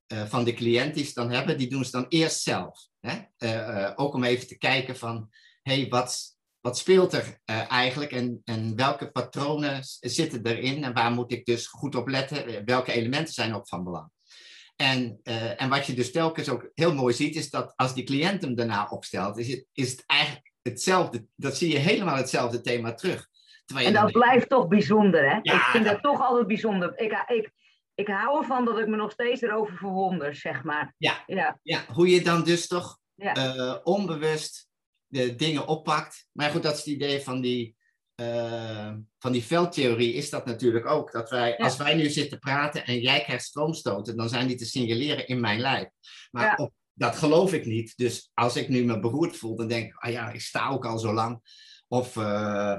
[0.09, 2.87] eh, van de cliënt die ze dan hebben, die doen ze dan eerst zelf.
[2.99, 3.17] Hè?
[3.37, 5.29] Eh, eh, ook om even te kijken van,
[5.61, 11.11] hé, hey, wat, wat speelt er eigenlijk en, en welke patronen zitten erin en waar
[11.11, 12.65] moet ik dus goed op letten?
[12.65, 14.09] Welke elementen zijn ook van belang?
[14.75, 15.19] En,
[15.57, 18.55] en wat je dus telkens ook heel mooi ziet, is dat als die cliënt hem
[18.55, 21.25] daarna opstelt, is het, is het eigenlijk hetzelfde.
[21.35, 23.27] Dat zie je helemaal hetzelfde thema terug.
[23.75, 25.39] En dat blijft toch bijzonder, hè?
[25.41, 26.99] Ja, ik vind dat- dat toch altijd bijzonder.
[26.99, 27.51] Ik, ik,
[27.99, 30.93] ik hou ervan dat ik me nog steeds erover verwonder, zeg maar.
[30.97, 31.23] Ja.
[31.27, 33.33] Ja, Ja, hoe je dan dus toch Ja.
[33.35, 34.67] eh, onbewust
[35.07, 36.27] de dingen oppakt.
[36.31, 37.75] Maar goed, dat is het idee van die,
[38.15, 41.11] eh, van die veldtheorie, is dat natuurlijk ook.
[41.11, 41.55] Dat wij, Ja.
[41.63, 45.39] als wij nu zitten praten en jij krijgt stroomstoten, dan zijn die te signaleren in
[45.39, 45.87] mijn lijf.
[46.31, 47.97] Maar op, dat geloof ik niet.
[47.97, 50.85] Dus als ik nu me beroerd voel, dan denk ik, ah ja, ik sta ook
[50.85, 51.41] al zo lang.
[51.87, 52.77] Of eh,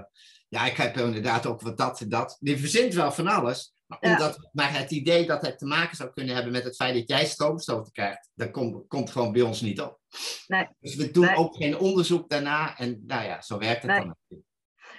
[0.49, 2.37] ja, ik heb inderdaad ook wat dat en dat.
[2.41, 3.75] Die verzint wel van alles.
[3.91, 4.11] Maar, Ja.
[4.13, 7.09] omdat, maar het idee dat het te maken zou kunnen hebben met het feit dat
[7.09, 10.01] jij stroomstoten krijgt, dat komt, komt gewoon bij ons niet op.
[10.47, 10.67] Nee.
[10.81, 11.37] Dus we doen Nee.
[11.37, 12.79] ook geen onderzoek daarna.
[12.79, 13.99] En nou ja, zo werkt het Nee.
[14.01, 14.07] dan.
[14.09, 14.49] natuurlijk.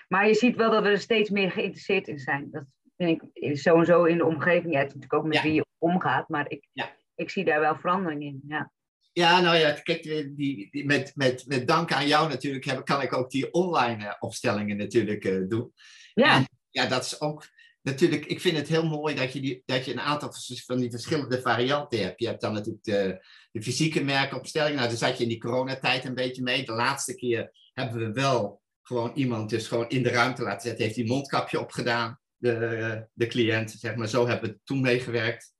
[0.07, 2.47] Maar je ziet wel dat we er steeds meer geïnteresseerd in zijn.
[2.51, 2.63] Dat
[2.97, 4.73] vind ik sowieso in de omgeving.
[4.73, 5.43] Ja, het is natuurlijk ook met Ja.
[5.43, 6.95] wie je omgaat, maar ik, Ja.
[7.15, 8.41] ik zie daar wel verandering in.
[8.47, 8.71] Ja,
[9.13, 13.01] Ja, nou ja, kijk, die, die, met, met, met dank aan jou natuurlijk heb, kan
[13.01, 15.73] ik ook die online eh, opstellingen natuurlijk eh, doen.
[16.13, 17.47] ja, En ja, dat is ook
[17.81, 20.33] natuurlijk, ik vind het heel mooi dat je, die, dat je een aantal
[20.65, 22.19] van die verschillende varianten hebt.
[22.19, 24.75] Je hebt dan natuurlijk de, de fysieke merkopstelling.
[24.75, 26.65] Nou, daar zat je in die coronatijd een beetje mee.
[26.65, 30.83] De laatste keer hebben we wel gewoon iemand dus gewoon in de ruimte laten zetten.
[30.83, 34.07] Heeft die mondkapje opgedaan, de, de cliënt, zeg maar.
[34.07, 35.53] Zo hebben we toen meegewerkt.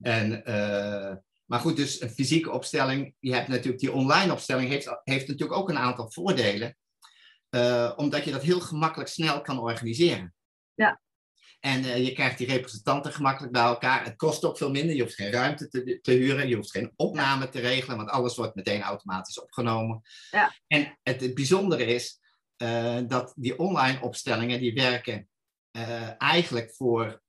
[0.00, 3.14] En, eh, maar goed, dus een fysieke opstelling.
[3.18, 6.76] Je hebt natuurlijk die online opstelling, heeft, heeft natuurlijk ook een aantal voordelen.
[7.48, 10.34] Eh, omdat je dat heel gemakkelijk snel kan organiseren.
[10.74, 11.00] Ja.
[11.60, 14.04] En eh, je krijgt die representanten gemakkelijk bij elkaar.
[14.04, 14.96] Het kost ook veel minder.
[14.96, 16.48] Je hoeft geen ruimte te, te huren.
[16.48, 20.02] Je hoeft geen opname te regelen, want alles wordt meteen automatisch opgenomen.
[20.30, 20.54] Ja.
[20.66, 22.18] En het, het bijzondere is
[22.56, 25.28] eh, dat die online opstellingen, die werken
[25.70, 27.22] eh, eigenlijk voor,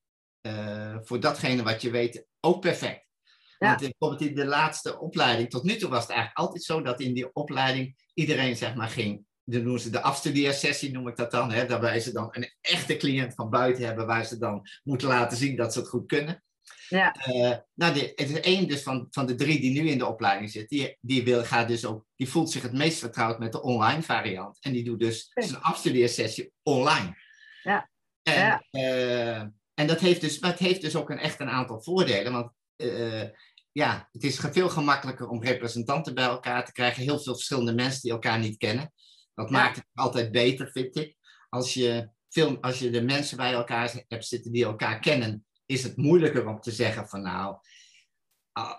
[1.02, 3.10] voor datgene wat je weet ook perfect.
[3.58, 3.68] Ja.
[3.68, 7.00] Want bijvoorbeeld in de laatste opleiding, tot nu toe was het eigenlijk altijd zo dat
[7.00, 11.32] in die opleiding iedereen zeg maar ging, dan noemen ze de afstudeersessie noem ik dat
[11.32, 15.08] dan, hè, waarbij ze dan een echte cliënt van buiten hebben waar ze dan moeten
[15.08, 16.44] laten zien dat ze het goed kunnen.
[16.89, 19.98] ja, Eh, nou, de, het is één dus van, van de drie die nu in
[19.98, 23.39] de opleiding zit, die, die, wil, gaat dus ook, die voelt zich het meest vertrouwd
[23.39, 24.58] met de online variant.
[24.62, 25.48] En die doet dus Oké.
[25.48, 27.16] zijn afstudeersessie online.
[27.64, 27.89] Ja.
[28.24, 28.64] En, Ja.
[28.72, 29.39] eh,
[29.74, 32.32] en dat heeft dus, maar het heeft dus ook een, echt een aantal voordelen.
[32.32, 33.24] Want eh,
[33.72, 37.04] ja, het is veel gemakkelijker om representanten bij elkaar te krijgen.
[37.04, 38.94] Heel veel verschillende mensen die elkaar niet kennen.
[39.34, 39.58] Dat Ja.
[39.58, 41.16] maakt het altijd beter, vind ik.
[41.50, 45.84] Als je, veel, als je de mensen bij elkaar hebt zitten die elkaar kennen, is
[45.84, 47.58] het moeilijker om te zeggen van nou,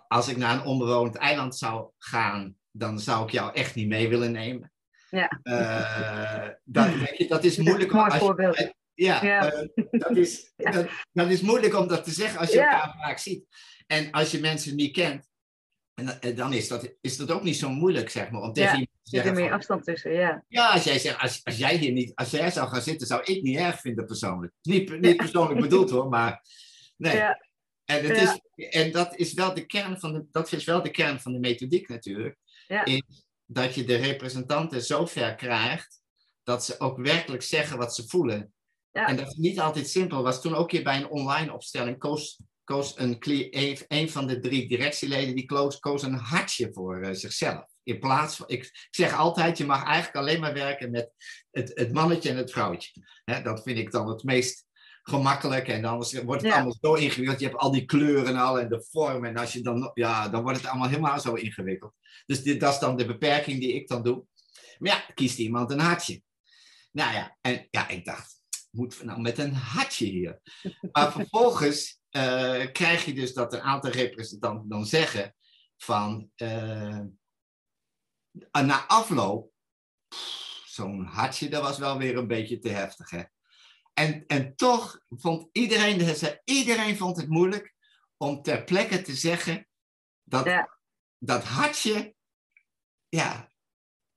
[0.09, 4.09] als ik naar een onbewoond eiland zou gaan, dan zou ik jou echt niet mee
[4.09, 4.73] willen nemen.
[5.11, 5.41] Ja.
[5.43, 7.93] Eh, dat, weet je, dat is moeilijk.
[7.93, 9.51] mooi je- ja, Ja.
[9.91, 12.73] dat, is, dat, dat is moeilijk om dat te zeggen als je Ja.
[12.73, 13.45] elkaar vaak ziet.
[13.87, 15.29] En als je mensen niet kent,
[15.95, 18.53] en, dan- en dan is dat, is dat ook niet zo moeilijk, zeg maar, om
[18.53, 20.45] tegen Ja, iemand te Zit er meer van, afstand tussen, ja.
[20.49, 23.22] ja, als jij zegt, als, als jij hier niet, als jij zou gaan zitten, zou
[23.24, 24.53] ik niet erg vinden persoonlijk.
[24.62, 26.45] Niet, niet persoonlijk bedoeld hoor, maar
[26.97, 27.16] nee.
[27.16, 27.47] Ja,
[27.84, 28.38] En, het Ja.
[28.55, 31.32] is, en dat is wel de kern van de, dat is wel de kern van
[31.32, 32.36] de methodiek natuurlijk.
[32.66, 32.84] Ja.
[32.84, 33.03] Is
[33.47, 36.01] dat je de representanten zo ver krijgt
[36.43, 38.53] dat ze ook werkelijk zeggen wat ze voelen.
[38.90, 39.07] Ja.
[39.07, 40.22] En dat is niet altijd simpel.
[40.22, 42.40] Was toen ook hier bij een online opstelling koos,
[42.73, 43.16] koos een,
[43.89, 47.64] een, van de drie directieleden die koos, koos een hartje voor eh, zichzelf.
[47.83, 51.11] In plaats van, ik, ik zeg altijd, je mag eigenlijk alleen maar werken met
[51.51, 52.91] het, het mannetje en het vrouwtje.
[53.25, 54.66] Dat vind ik dan het meest
[55.03, 55.68] gemakkelijk.
[55.68, 56.57] En anders wordt het Ja.
[56.57, 57.41] allemaal zo ingewikkeld.
[57.41, 59.25] Je hebt al die kleuren al en de vorm.
[59.25, 61.93] En als je dan, ja, dan wordt het allemaal helemaal zo ingewikkeld.
[62.27, 64.25] Dus dit, dat is dan de beperking die ik dan doe.
[64.79, 66.23] Maar ja, kiest iemand een hartje.
[66.93, 70.41] Nou ja, en ja, ik dacht, moeten we nou met een hartje hier?
[70.93, 75.35] Maar vervolgens eh, krijg je dus dat een aantal representanten dan zeggen
[75.77, 77.01] van eh,
[78.51, 79.53] na afloop,
[80.65, 83.23] zo'n hartje, dat was wel weer een beetje te heftig, hè?
[83.95, 87.75] En, en toch vond iedereen, iedereen vond het moeilijk
[88.17, 89.69] om ter plekke te zeggen
[90.23, 90.79] dat Ja.
[91.19, 92.15] dat hartje,
[93.09, 93.52] ja,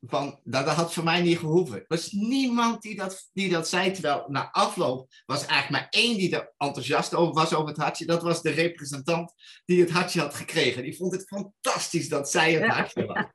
[0.08, 1.78] van, dat, dat had voor mij niet gehoeven.
[1.78, 6.18] Er was niemand die dat, die dat zei, terwijl na afloop was eigenlijk maar één
[6.18, 8.06] die er enthousiast over was over het hartje.
[8.06, 9.34] Dat was de representant
[9.66, 10.84] die het hartje had gekregen.
[10.84, 13.26] Die vond het fantastisch dat zij het hartje was.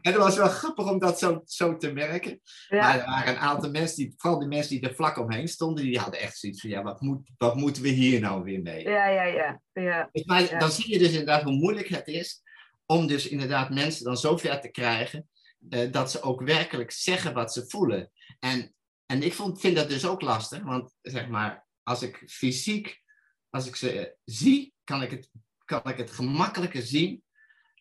[0.00, 2.40] En het was wel grappig om dat zo, zo te merken.
[2.68, 5.84] Maar er waren een aantal mensen, die, vooral die mensen die er vlak omheen stonden,
[5.84, 8.82] die hadden echt zoiets van, ja, wat, moet, wat moeten we hier nou weer mee?
[8.82, 10.08] ja, ja, ja, ja.
[10.12, 10.58] Dus, maar Ja.
[10.58, 12.42] dan zie je dus inderdaad hoe moeilijk het is
[12.86, 15.28] om dus inderdaad mensen dan zo ver te krijgen
[15.70, 18.10] eh, dat ze ook werkelijk zeggen wat ze voelen.
[18.38, 18.74] En,
[19.06, 23.02] en ik vond, vind dat dus ook lastig, want zeg maar, als ik fysiek,
[23.50, 25.30] als ik ze eh, zie, kan ik het,
[25.64, 27.22] kan ik het gemakkelijker zien.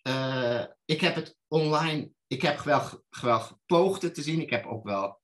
[0.02, 4.42] Eh, ik heb het online, ik heb wel, wel gepoogd het te zien.
[4.42, 5.22] Ik heb ook wel,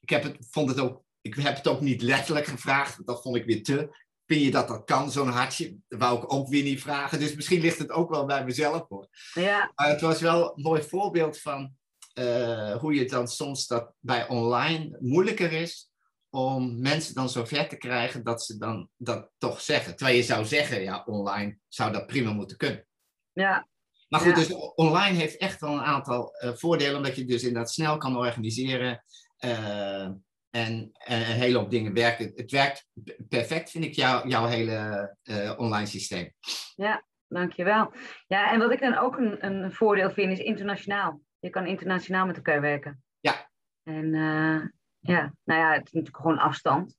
[0.00, 3.36] ik heb het, vond het ook, ik heb het ook niet letterlijk gevraagd, dat vond
[3.36, 4.02] ik weer te.
[4.26, 5.76] Vind je dat dat kan, zo'n hartje?
[5.88, 7.18] Dat wou ik ook weer niet vragen.
[7.18, 9.08] Dus misschien ligt het ook wel bij mezelf hoor.
[9.32, 11.76] Ja, Maar het was wel een mooi voorbeeld van
[12.14, 15.92] eh, hoe je dan soms dat bij online moeilijker is
[16.30, 19.96] om mensen dan zo ver te krijgen dat ze dan dat toch zeggen.
[19.96, 22.86] Terwijl je zou zeggen, ja, online zou dat prima moeten kunnen.
[23.32, 23.68] ja,
[24.08, 24.34] Maar goed, Ja.
[24.36, 28.16] dus online heeft echt wel een aantal eh, voordelen, omdat je dus inderdaad snel kan
[28.16, 29.04] organiseren.
[29.36, 30.08] Eh,
[30.50, 32.32] en een hele hoop dingen werken.
[32.34, 32.86] Het werkt
[33.28, 35.14] perfect, vind ik, jou, jouw hele
[35.56, 36.32] online systeem.
[36.74, 37.92] Ja, dankjewel.
[38.26, 41.20] Ja, en wat ik dan ook een, een voordeel vind, is internationaal.
[41.44, 43.02] Je kan internationaal met elkaar werken.
[43.20, 43.50] Ja.
[43.82, 44.68] En eh,
[44.98, 46.96] ja, nou ja, het is natuurlijk gewoon afstand.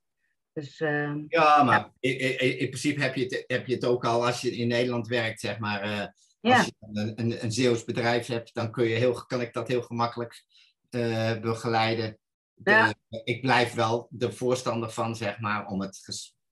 [0.54, 4.06] Dus, uh, ja, maar In, in, in, principe heb je, het, heb je het ook
[4.06, 5.86] al als je in Nederland werkt, zeg maar.
[5.86, 6.62] Uh, als ja.
[6.62, 9.82] je een, een, een Zeeuws bedrijf hebt, dan kun je heel, kan ik dat heel
[9.82, 10.46] gemakkelijk
[10.90, 12.18] uh, begeleiden.
[12.54, 12.94] De, ja.
[13.24, 16.04] Ik blijf wel de voorstander van, zeg maar, om het.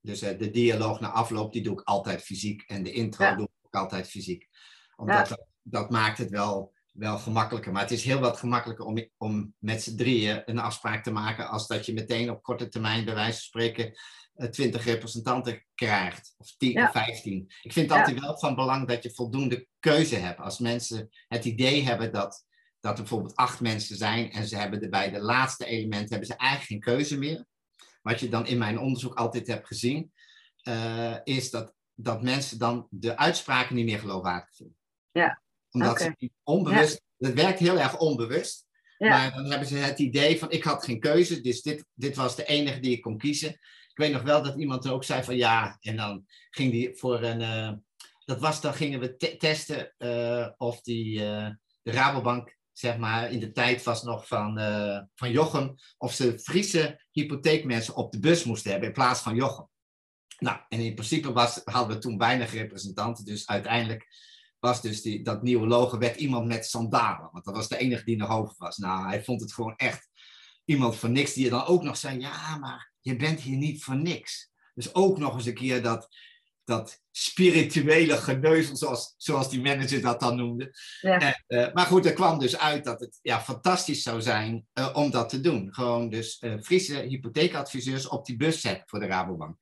[0.01, 2.61] Dus de dialoog na afloop, die doe ik altijd fysiek.
[2.61, 4.49] En de intro doe ik ook altijd fysiek.
[4.95, 7.71] Omdat dat, dat maakt het wel wel gemakkelijker.
[7.71, 11.49] Maar het is heel wat gemakkelijker om, om met z'n drieën een afspraak te maken
[11.49, 13.93] als dat je meteen op korte termijn, bij wijze van spreken,
[14.49, 16.33] twintig representanten krijgt.
[16.37, 16.85] Of 10 ja.
[16.85, 17.51] of 15.
[17.61, 20.39] Ik vind het altijd wel van belang dat je voldoende keuze hebt.
[20.39, 22.45] Als mensen het idee hebben dat,
[22.79, 26.27] dat er bijvoorbeeld acht mensen zijn en ze hebben er bij de laatste element hebben
[26.27, 27.45] ze eigenlijk geen keuze meer.
[28.01, 30.11] Wat je dan in mijn onderzoek altijd hebt gezien,
[30.63, 34.77] uh, is dat, dat mensen dan de uitspraken niet meer geloofwaardig vinden.
[35.11, 35.41] Ja
[35.73, 36.15] omdat okay.
[36.17, 37.27] ze onbewust, ja.
[37.27, 38.65] het werkt heel erg onbewust.
[38.97, 39.09] Ja.
[39.09, 42.35] Maar dan hebben ze het idee van, ik had geen keuze, dus dit, dit was
[42.35, 43.49] de enige die ik kon kiezen.
[43.89, 46.95] Ik weet nog wel dat iemand er ook zei van ja, en dan ging die
[46.95, 47.71] voor een, uh,
[48.25, 51.49] dat was, dan gingen we te testen uh, of die, uh,
[51.81, 54.59] de Rabobank, zeg maar, in de tijd was nog van,
[55.15, 59.67] van Jochem, of ze Friese hypotheekmensen op de bus moesten hebben in plaats van Jochem.
[60.39, 64.07] Nou, en in principe was, hadden we toen weinig representanten, dus uiteindelijk
[64.63, 67.29] was dus die, dat nieuwe logo, werd iemand met sandalen.
[67.31, 68.77] Want dat was de enige die nog over was.
[68.77, 70.09] Nou, hij vond het gewoon echt
[70.65, 71.33] iemand voor niks.
[71.33, 74.51] Die dan ook nog zei, ja, maar je bent hier niet voor niks.
[74.73, 76.07] Dus ook nog eens een keer dat,
[76.63, 80.75] dat spirituele geneuzel, zoals, zoals die manager dat dan noemde.
[81.01, 81.19] Ja.
[81.19, 84.89] En, uh, maar goed, er kwam dus uit dat het ja, fantastisch zou zijn uh,
[84.93, 85.73] om dat te doen.
[85.73, 89.57] Gewoon dus uh, Friese hypotheekadviseurs op die bus zetten voor de Rabobank.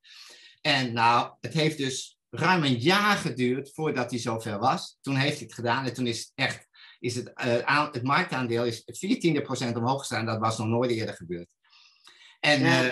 [0.62, 4.98] En nou, het heeft dus ruim een jaar geduurd voordat hij zover was.
[5.02, 6.68] Toen heeft hij het gedaan en toen is het echt,
[7.00, 8.84] is het, uh, aan, het marktaandeel is
[9.72, 10.26] 14% omhoog gestaan.
[10.26, 11.56] Dat was nog nooit eerder gebeurd.
[12.40, 12.90] En, ja, uh,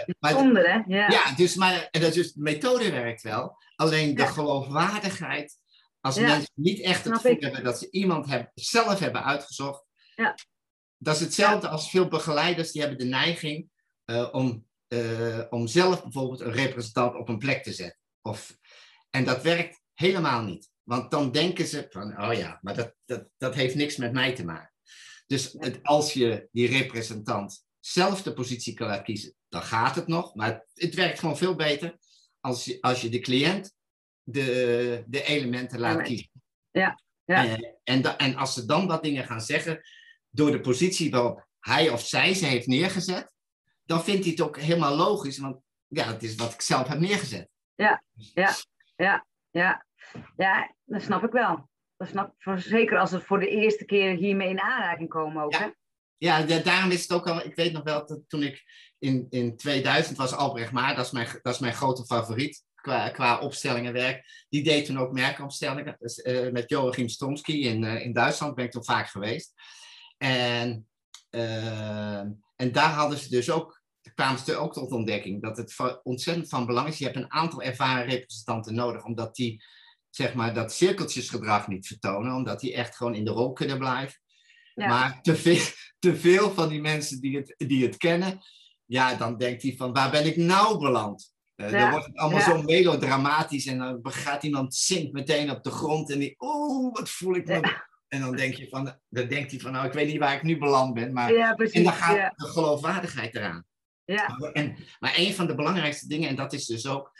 [0.53, 0.81] hè?
[0.87, 3.57] Ja, ja dus, maar, en dat dus, de methode werkt wel.
[3.75, 4.27] Alleen de ja.
[4.27, 5.57] geloofwaardigheid,
[5.99, 6.27] als ja.
[6.27, 9.85] mensen niet echt het gevoel hebben dat ze iemand hebben, zelf hebben uitgezocht.
[10.15, 10.35] Ja.
[10.97, 13.69] Dat is hetzelfde als veel begeleiders, die hebben de neiging
[14.05, 14.67] uh, om,
[15.49, 17.99] om zelf bijvoorbeeld een representant op een plek te zetten.
[18.21, 18.57] Of
[19.09, 20.69] en dat werkt helemaal niet.
[20.83, 24.35] Want dan denken ze van, oh ja, maar dat, dat, dat heeft niks met mij
[24.35, 24.73] te maken.
[25.27, 30.07] Dus het, als je die representant zelf de positie kan laten kiezen, dan gaat het
[30.07, 30.35] nog.
[30.35, 31.97] Maar het, het werkt gewoon veel beter
[32.39, 33.75] als je, als je de cliënt
[34.23, 36.29] de, de elementen laat kiezen.
[36.71, 37.45] Ja, ja.
[37.45, 39.81] En, en, da, en als ze dan wat dingen gaan zeggen,
[40.29, 43.33] door de positie waarop hij of zij ze heeft neergezet,
[43.85, 46.99] dan vindt hij het ook helemaal logisch, want ja, het is wat ik zelf heb
[46.99, 47.49] neergezet.
[47.75, 48.03] Ja,
[48.33, 48.55] ja
[49.03, 49.85] ja, ja.
[50.37, 51.69] Ja, dat snap ik wel.
[51.97, 55.53] Dat snap ik, zeker als het voor de eerste keer hiermee in aanraking komen ook,
[55.53, 55.59] ja.
[55.59, 55.69] hè?
[56.17, 57.45] Ja, daarom is het ook al...
[57.45, 58.63] Ik weet nog wel, dat toen ik
[58.99, 63.09] in, in 2000 was Albrecht Maar, dat is mijn, dat is mijn grote favoriet qua,
[63.09, 64.45] qua opstellingenwerk.
[64.49, 68.55] Die deed toen ook merkopstellingen dus, uh, met Joachim Stromsky in, uh, in Duitsland.
[68.55, 69.53] Ben ik toen vaak geweest.
[70.17, 70.87] En,
[71.31, 72.19] uh,
[72.55, 73.78] en daar hadden ze dus ook
[74.15, 76.97] kwamen ze ook tot ontdekking dat het ontzettend van belang is.
[76.97, 79.63] Je hebt een aantal ervaren representanten nodig, omdat die
[80.09, 84.19] zeg maar, dat cirkeltjesgedrag niet vertonen, omdat die echt gewoon in de rol kunnen blijven.
[84.75, 84.87] Ja.
[84.87, 85.65] Maar te veel,
[85.99, 88.39] te veel van die mensen die het, die het kennen,
[88.85, 91.33] ja, dan denkt hij van waar ben ik nou beland?
[91.55, 91.79] Uh, ja.
[91.79, 92.45] Dan wordt het allemaal ja.
[92.45, 97.09] zo melodramatisch en dan gaat iemand zinkt meteen op de grond en die, oeh, wat
[97.09, 97.87] voel ik me.
[98.07, 100.43] En dan denk je van, dan denkt hij van, nou, ik weet niet waar ik
[100.43, 103.65] nu beland ben, maar ja, precies, en dan gaat de geloofwaardigheid eraan.
[104.13, 104.51] Ja.
[104.53, 107.11] En, maar een van de belangrijkste dingen, en dat is dus ook,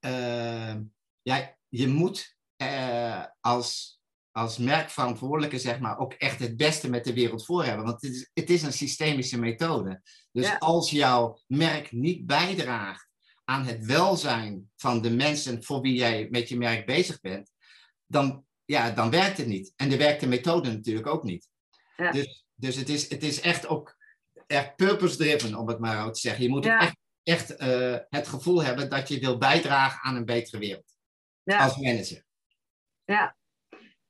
[0.00, 0.74] uh,
[1.22, 7.12] ja, je moet uh, als, als merkverantwoordelijke, zeg maar, ook echt het beste met de
[7.12, 7.84] wereld voor hebben.
[7.84, 10.02] Want het is, het is een systemische methode.
[10.32, 10.56] Dus ja.
[10.58, 13.08] als jouw merk niet bijdraagt
[13.44, 17.50] aan het welzijn van de mensen voor wie jij met je merk bezig bent,
[18.06, 19.72] dan, ja, dan werkt het niet.
[19.76, 21.48] En dan werkt de methode natuurlijk ook niet.
[21.96, 22.10] Ja.
[22.10, 24.00] Dus, dus het, is, het is echt ook
[24.52, 26.42] echt purpose-driven, om het maar zo te zeggen.
[26.42, 26.80] Je moet ja.
[26.80, 30.96] echt, echt uh, het gevoel hebben dat je wil bijdragen aan een betere wereld.
[31.42, 31.64] Ja.
[31.64, 32.24] Als manager.
[33.04, 33.36] Ja.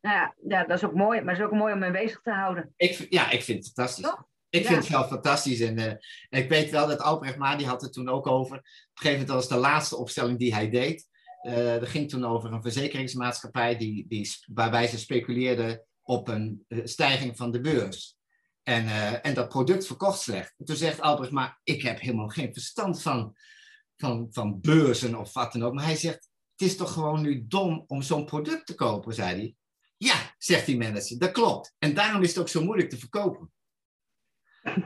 [0.01, 1.21] Nou ja, ja, dat is ook mooi.
[1.21, 2.73] Maar het is ook mooi om mee bezig te houden.
[2.77, 4.05] Ik, ja, ik vind het fantastisch.
[4.05, 4.25] Toch?
[4.49, 4.67] Ik Ja.
[4.69, 5.61] vind het zelf fantastisch.
[5.61, 5.93] En uh,
[6.41, 8.57] ik weet wel dat Albrecht Maar, die had het toen ook over.
[8.57, 11.09] Op een gegeven moment was de laatste opstelling die hij deed.
[11.43, 17.37] Uh, dat ging toen over een verzekeringsmaatschappij die, die, waarbij ze speculeerden op een stijging
[17.37, 18.17] van de beurs.
[18.63, 20.55] En, eh, en dat product verkocht slecht.
[20.59, 23.37] En toen zegt Albrecht, maar ik heb helemaal geen verstand van,
[23.97, 25.75] van, van beurzen of wat dan ook.
[25.75, 29.35] Maar hij zegt, het is toch gewoon nu dom om zo'n product te kopen, zei
[29.37, 29.55] hij.
[29.97, 31.75] Ja, zegt die manager, dat klopt.
[31.79, 33.53] En daarom is het ook zo moeilijk te verkopen.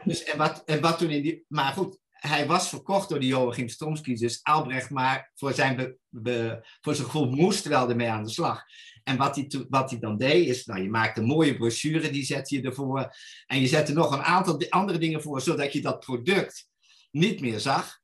[0.04, 3.28] Dus, en wat, en wat toen in die, maar goed, hij was verkocht door die
[3.28, 8.10] Joachim Stromski, dus Albrecht maar voor zijn, be, be, voor zijn gevoel moest wel ermee
[8.10, 8.64] aan de slag.
[9.04, 12.24] En wat hij, wat hij dan deed is, nou, je maakt een mooie brochure, die
[12.24, 13.14] zet je ervoor.
[13.46, 16.68] En je zet er nog een aantal andere dingen voor, zodat je dat product
[17.10, 18.00] niet meer zag.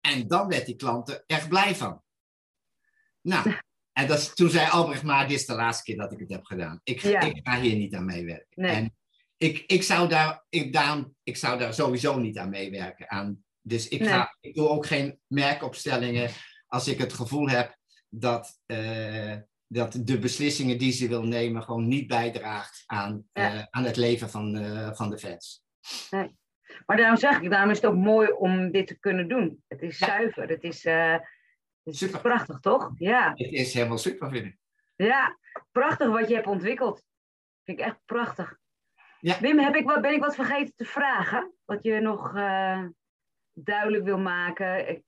[0.00, 2.02] En dan werd die klant er echt blij van.
[3.20, 3.54] Nou,
[3.98, 6.44] en dat, toen zei Albrecht, maar dit is de laatste keer dat ik het heb
[6.44, 6.80] gedaan.
[6.84, 7.20] Ik, Ja.
[7.20, 8.62] ik ga hier niet aan meewerken.
[8.62, 8.70] Nee.
[8.70, 8.96] En
[9.36, 13.10] ik, ik, zou daar, ik, daarom, ik zou daar sowieso niet aan meewerken.
[13.10, 16.30] Aan, dus ik, ga, ik doe ook geen merkopstellingen
[16.66, 17.76] als ik het gevoel heb
[18.08, 19.36] dat, eh,
[19.66, 23.52] dat de beslissingen die ze wil nemen gewoon niet bijdraagt aan, Ja.
[23.54, 25.62] eh, aan het leven van, eh, van de fans.
[26.86, 29.62] Maar daarom zeg ik, daarom is het ook mooi om dit te kunnen doen.
[29.68, 30.06] Het is Ja.
[30.06, 31.22] zuiver, het is, het
[31.84, 32.20] is Super.
[32.20, 32.92] prachtig, toch?
[32.94, 33.32] Ja.
[33.34, 34.56] Het is helemaal super, vind ik.
[34.96, 35.38] ja,
[35.72, 37.04] prachtig wat je hebt ontwikkeld.
[37.64, 38.56] Vind ik echt prachtig.
[39.20, 39.40] Ja.
[39.40, 41.52] Wim, heb ik wat, ben ik wat vergeten te vragen?
[41.64, 42.32] Wat je nog
[43.64, 45.02] duidelijk wil maken?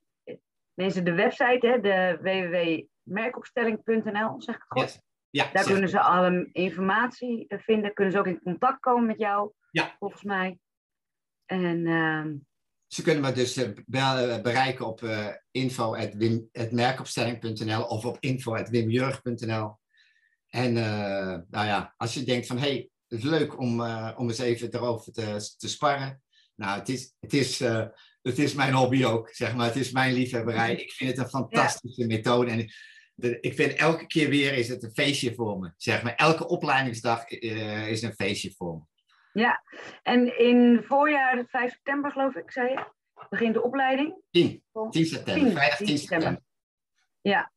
[0.74, 4.82] Mensen, de website, hè, de www.merkopstelling.nl, zeg ik goed?
[4.82, 5.00] Yes.
[5.30, 7.94] Ja, Daar kunnen ze alle informatie eh, vinden.
[7.94, 9.96] Kunnen ze ook in contact komen met jou, Ja.
[9.98, 10.58] volgens mij.
[11.46, 12.34] En ehm,
[12.86, 19.78] Ze kunnen me dus eh, eh, bereiken op uh, info.merkopstelling.nl of op info.wimjurg.nl.
[20.48, 24.14] En eh, nou ja, als je denkt van hé, hey, het is leuk om, eh,
[24.16, 26.22] om eens even erover te, te sparren.
[26.54, 27.86] Nou, het is, het, is, eh,
[28.22, 29.66] het is mijn hobby ook, zeg maar.
[29.66, 30.74] Het is mijn liefhebberij.
[30.74, 32.50] Ik vind het een fantastische methode.
[32.50, 32.72] En
[33.14, 35.72] de, ik vind elke keer weer is het een feestje voor me.
[35.76, 38.86] Zeg maar, elke opleidingsdag eh, is een feestje voor me.
[40.02, 42.84] En in voorjaar, 5 september geloof ik, zei je,
[43.30, 44.22] begint de opleiding.
[44.30, 46.40] 10, 10 september, 10, vrijdag 10 10 september.
[47.20, 47.52] Ja.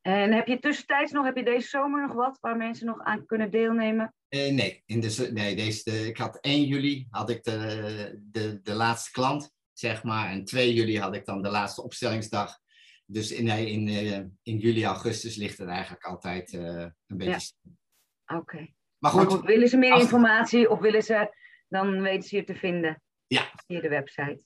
[0.00, 3.26] En heb je tussentijds nog, heb je deze zomer nog wat waar mensen nog aan
[3.26, 4.14] kunnen deelnemen?
[4.28, 8.60] Eh, nee, in de, nee deze, de, ik had 1 juli had ik de, de,
[8.62, 10.30] de laatste klant, zeg maar.
[10.30, 12.58] En 2 juli had ik dan de laatste opstellingsdag.
[13.06, 17.32] Dus in, nee, in, eh, in juli, augustus ligt het eigenlijk altijd eh, een beetje
[17.32, 17.38] Ja.
[17.38, 17.70] stil.
[18.26, 18.56] Oké.
[18.98, 21.34] Maar Maar goed, willen ze meer informatie of willen ze,
[21.68, 23.02] dan weten ze je te vinden.
[23.26, 23.50] Ja.
[23.66, 24.44] Via de website.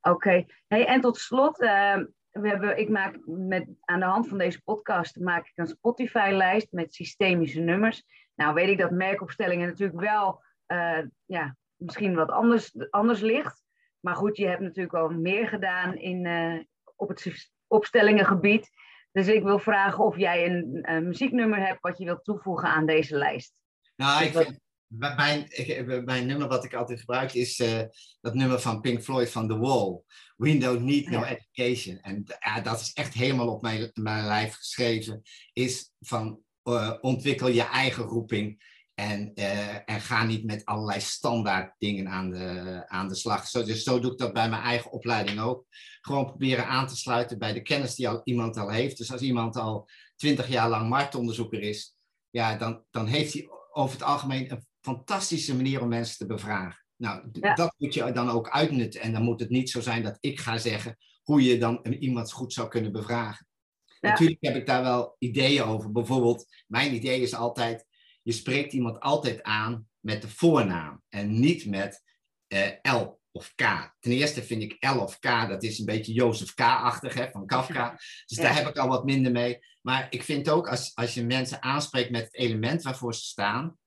[0.00, 0.44] Oké.
[0.66, 1.96] Hey, en tot slot, eh,
[2.30, 6.72] we hebben, ik maak met, aan de hand van deze podcast maak ik een Spotify-lijst
[6.72, 8.02] met systemische nummers.
[8.34, 13.64] Nou weet ik dat merkopstellingen natuurlijk wel eh, ja, misschien wat anders, anders ligt.
[14.00, 16.58] Maar goed, je hebt natuurlijk al meer gedaan in, eh,
[16.96, 18.68] op het opstellingengebied.
[19.12, 22.86] Dus ik wil vragen of jij een, een muzieknummer hebt wat je wilt toevoegen aan
[22.86, 23.60] deze lijst.
[23.96, 27.82] nou, ik wat- vind, mijn, ik, mijn nummer wat ik altijd gebruik is eh,
[28.20, 30.00] dat nummer van Pink Floyd van The Wall.
[30.36, 31.98] We don't need no education.
[32.00, 35.22] En ja, dat is echt helemaal op mijn, mijn lijf geschreven.
[35.52, 38.74] Is van eh, ontwikkel je eigen roeping.
[38.96, 43.46] En, eh, en ga niet met allerlei standaard dingen aan de, aan de slag.
[43.46, 45.64] Zo, dus zo doe ik dat bij mijn eigen opleiding ook.
[46.00, 48.98] Gewoon proberen aan te sluiten bij de kennis die al, iemand al heeft.
[48.98, 51.96] Dus als iemand al twintig jaar lang marktonderzoeker is,
[52.30, 56.84] ja, dan, dan heeft hij over het algemeen een fantastische manier om mensen te bevragen.
[56.96, 57.54] Nou, Ja.
[57.54, 59.00] dat moet je dan ook uitnutten.
[59.00, 62.32] En dan moet het niet zo zijn dat ik ga zeggen hoe je dan iemand
[62.32, 63.46] goed zou kunnen bevragen.
[63.84, 64.08] Ja.
[64.08, 65.92] Natuurlijk heb ik daar wel ideeën over.
[65.92, 67.86] Bijvoorbeeld, mijn idee is altijd,
[68.26, 72.02] je spreekt iemand altijd aan met de voornaam en niet met
[72.46, 73.62] eh, L of K.
[73.98, 77.46] Ten eerste vind ik L of K, dat is een beetje Jozef K-achtig hè, van
[77.46, 77.90] Kafka.
[78.26, 79.58] Dus daar heb ik al wat minder mee.
[79.80, 83.78] Maar ik vind ook, als, als je mensen aanspreekt met het element waarvoor ze staan,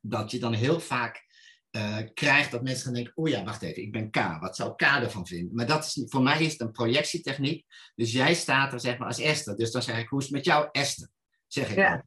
[0.00, 1.24] dat je dan heel vaak
[1.70, 4.40] eh, krijgt dat mensen gaan denken, oh ja, wacht even, ik ben K.
[4.40, 5.54] Wat zou K ervan vinden?
[5.54, 7.66] Maar dat is, voor mij is het een projectietechniek.
[7.94, 9.56] Dus jij staat er zeg maar als Esther.
[9.56, 11.08] Dus dan zeg ik, hoe is het met jou Esther?
[11.46, 12.04] Zeg ik Ja.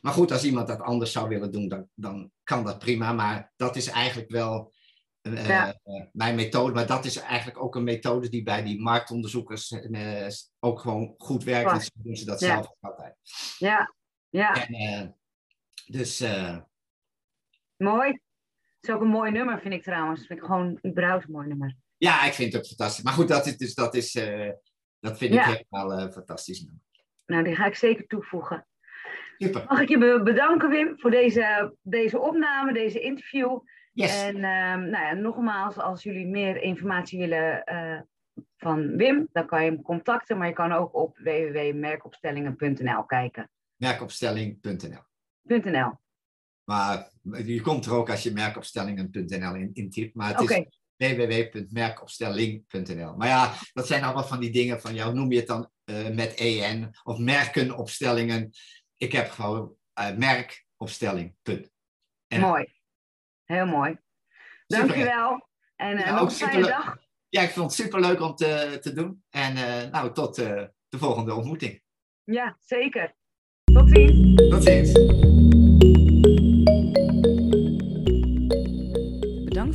[0.00, 3.12] Maar goed, als iemand dat anders zou willen doen, dan, dan kan dat prima.
[3.12, 4.72] Maar dat is eigenlijk wel
[5.20, 5.78] eh, Ja.
[5.82, 6.72] eh, mijn methode.
[6.72, 10.26] Maar dat is eigenlijk ook een methode die bij die marktonderzoekers eh,
[10.58, 11.82] ook gewoon goed werkt.
[11.82, 12.46] Zo doen ze dat Ja.
[12.46, 13.16] zelf ook altijd.
[13.58, 13.94] Ja,
[14.28, 15.16] ja, En,
[15.86, 16.24] dus
[17.76, 18.10] mooi.
[18.12, 20.26] Het is ook een mooi nummer, vind ik trouwens.
[20.26, 21.76] Vind ik gewoon überhaupt een mooi nummer.
[21.96, 23.04] ja, ik vind het ook fantastisch.
[23.04, 24.12] Maar goed, dat, is, dus, dat, is,
[25.00, 25.46] dat vind Ja.
[25.46, 26.66] ik helemaal fantastisch.
[27.26, 28.66] Nou, die ga ik zeker toevoegen.
[29.42, 29.64] Super.
[29.68, 33.58] Mag ik je be- bedanken, Wim, voor deze, deze opname, deze interview.
[33.92, 34.22] Yes.
[34.22, 38.00] En ehm, nou ja, nogmaals, als jullie meer informatie willen eh,
[38.56, 40.38] van Wim, dan kan je hem contacten.
[40.38, 43.50] Maar je kan ook op www.merkopstellingen.nl kijken.
[43.76, 45.02] Merkopstelling.nl.
[45.42, 45.98] .nl.
[46.64, 47.10] Maar
[47.44, 50.14] je komt er ook als je merkopstellingen.nl in, intypt.
[50.14, 50.64] Maar het is
[50.96, 53.16] www.merkopstelling.nl.
[53.16, 56.08] Maar ja, dat zijn allemaal van die dingen van, jou noem je het dan eh,
[56.08, 58.50] met EN of merkenopstellingen.
[59.00, 62.40] Ik heb gewoon eh, merkopstelling.nl.
[62.40, 62.72] mooi.
[63.44, 63.98] Heel mooi.
[64.66, 65.48] Dankjewel.
[65.76, 66.98] En eh, Ja, nog ook een fijne dag.
[67.28, 69.24] Ja, ik vond het superleuk om te, te doen.
[69.30, 71.82] En eh, nou, tot de volgende ontmoeting.
[72.24, 73.14] Ja, zeker.
[73.64, 74.48] Tot ziens.
[74.50, 74.92] Tot ziens.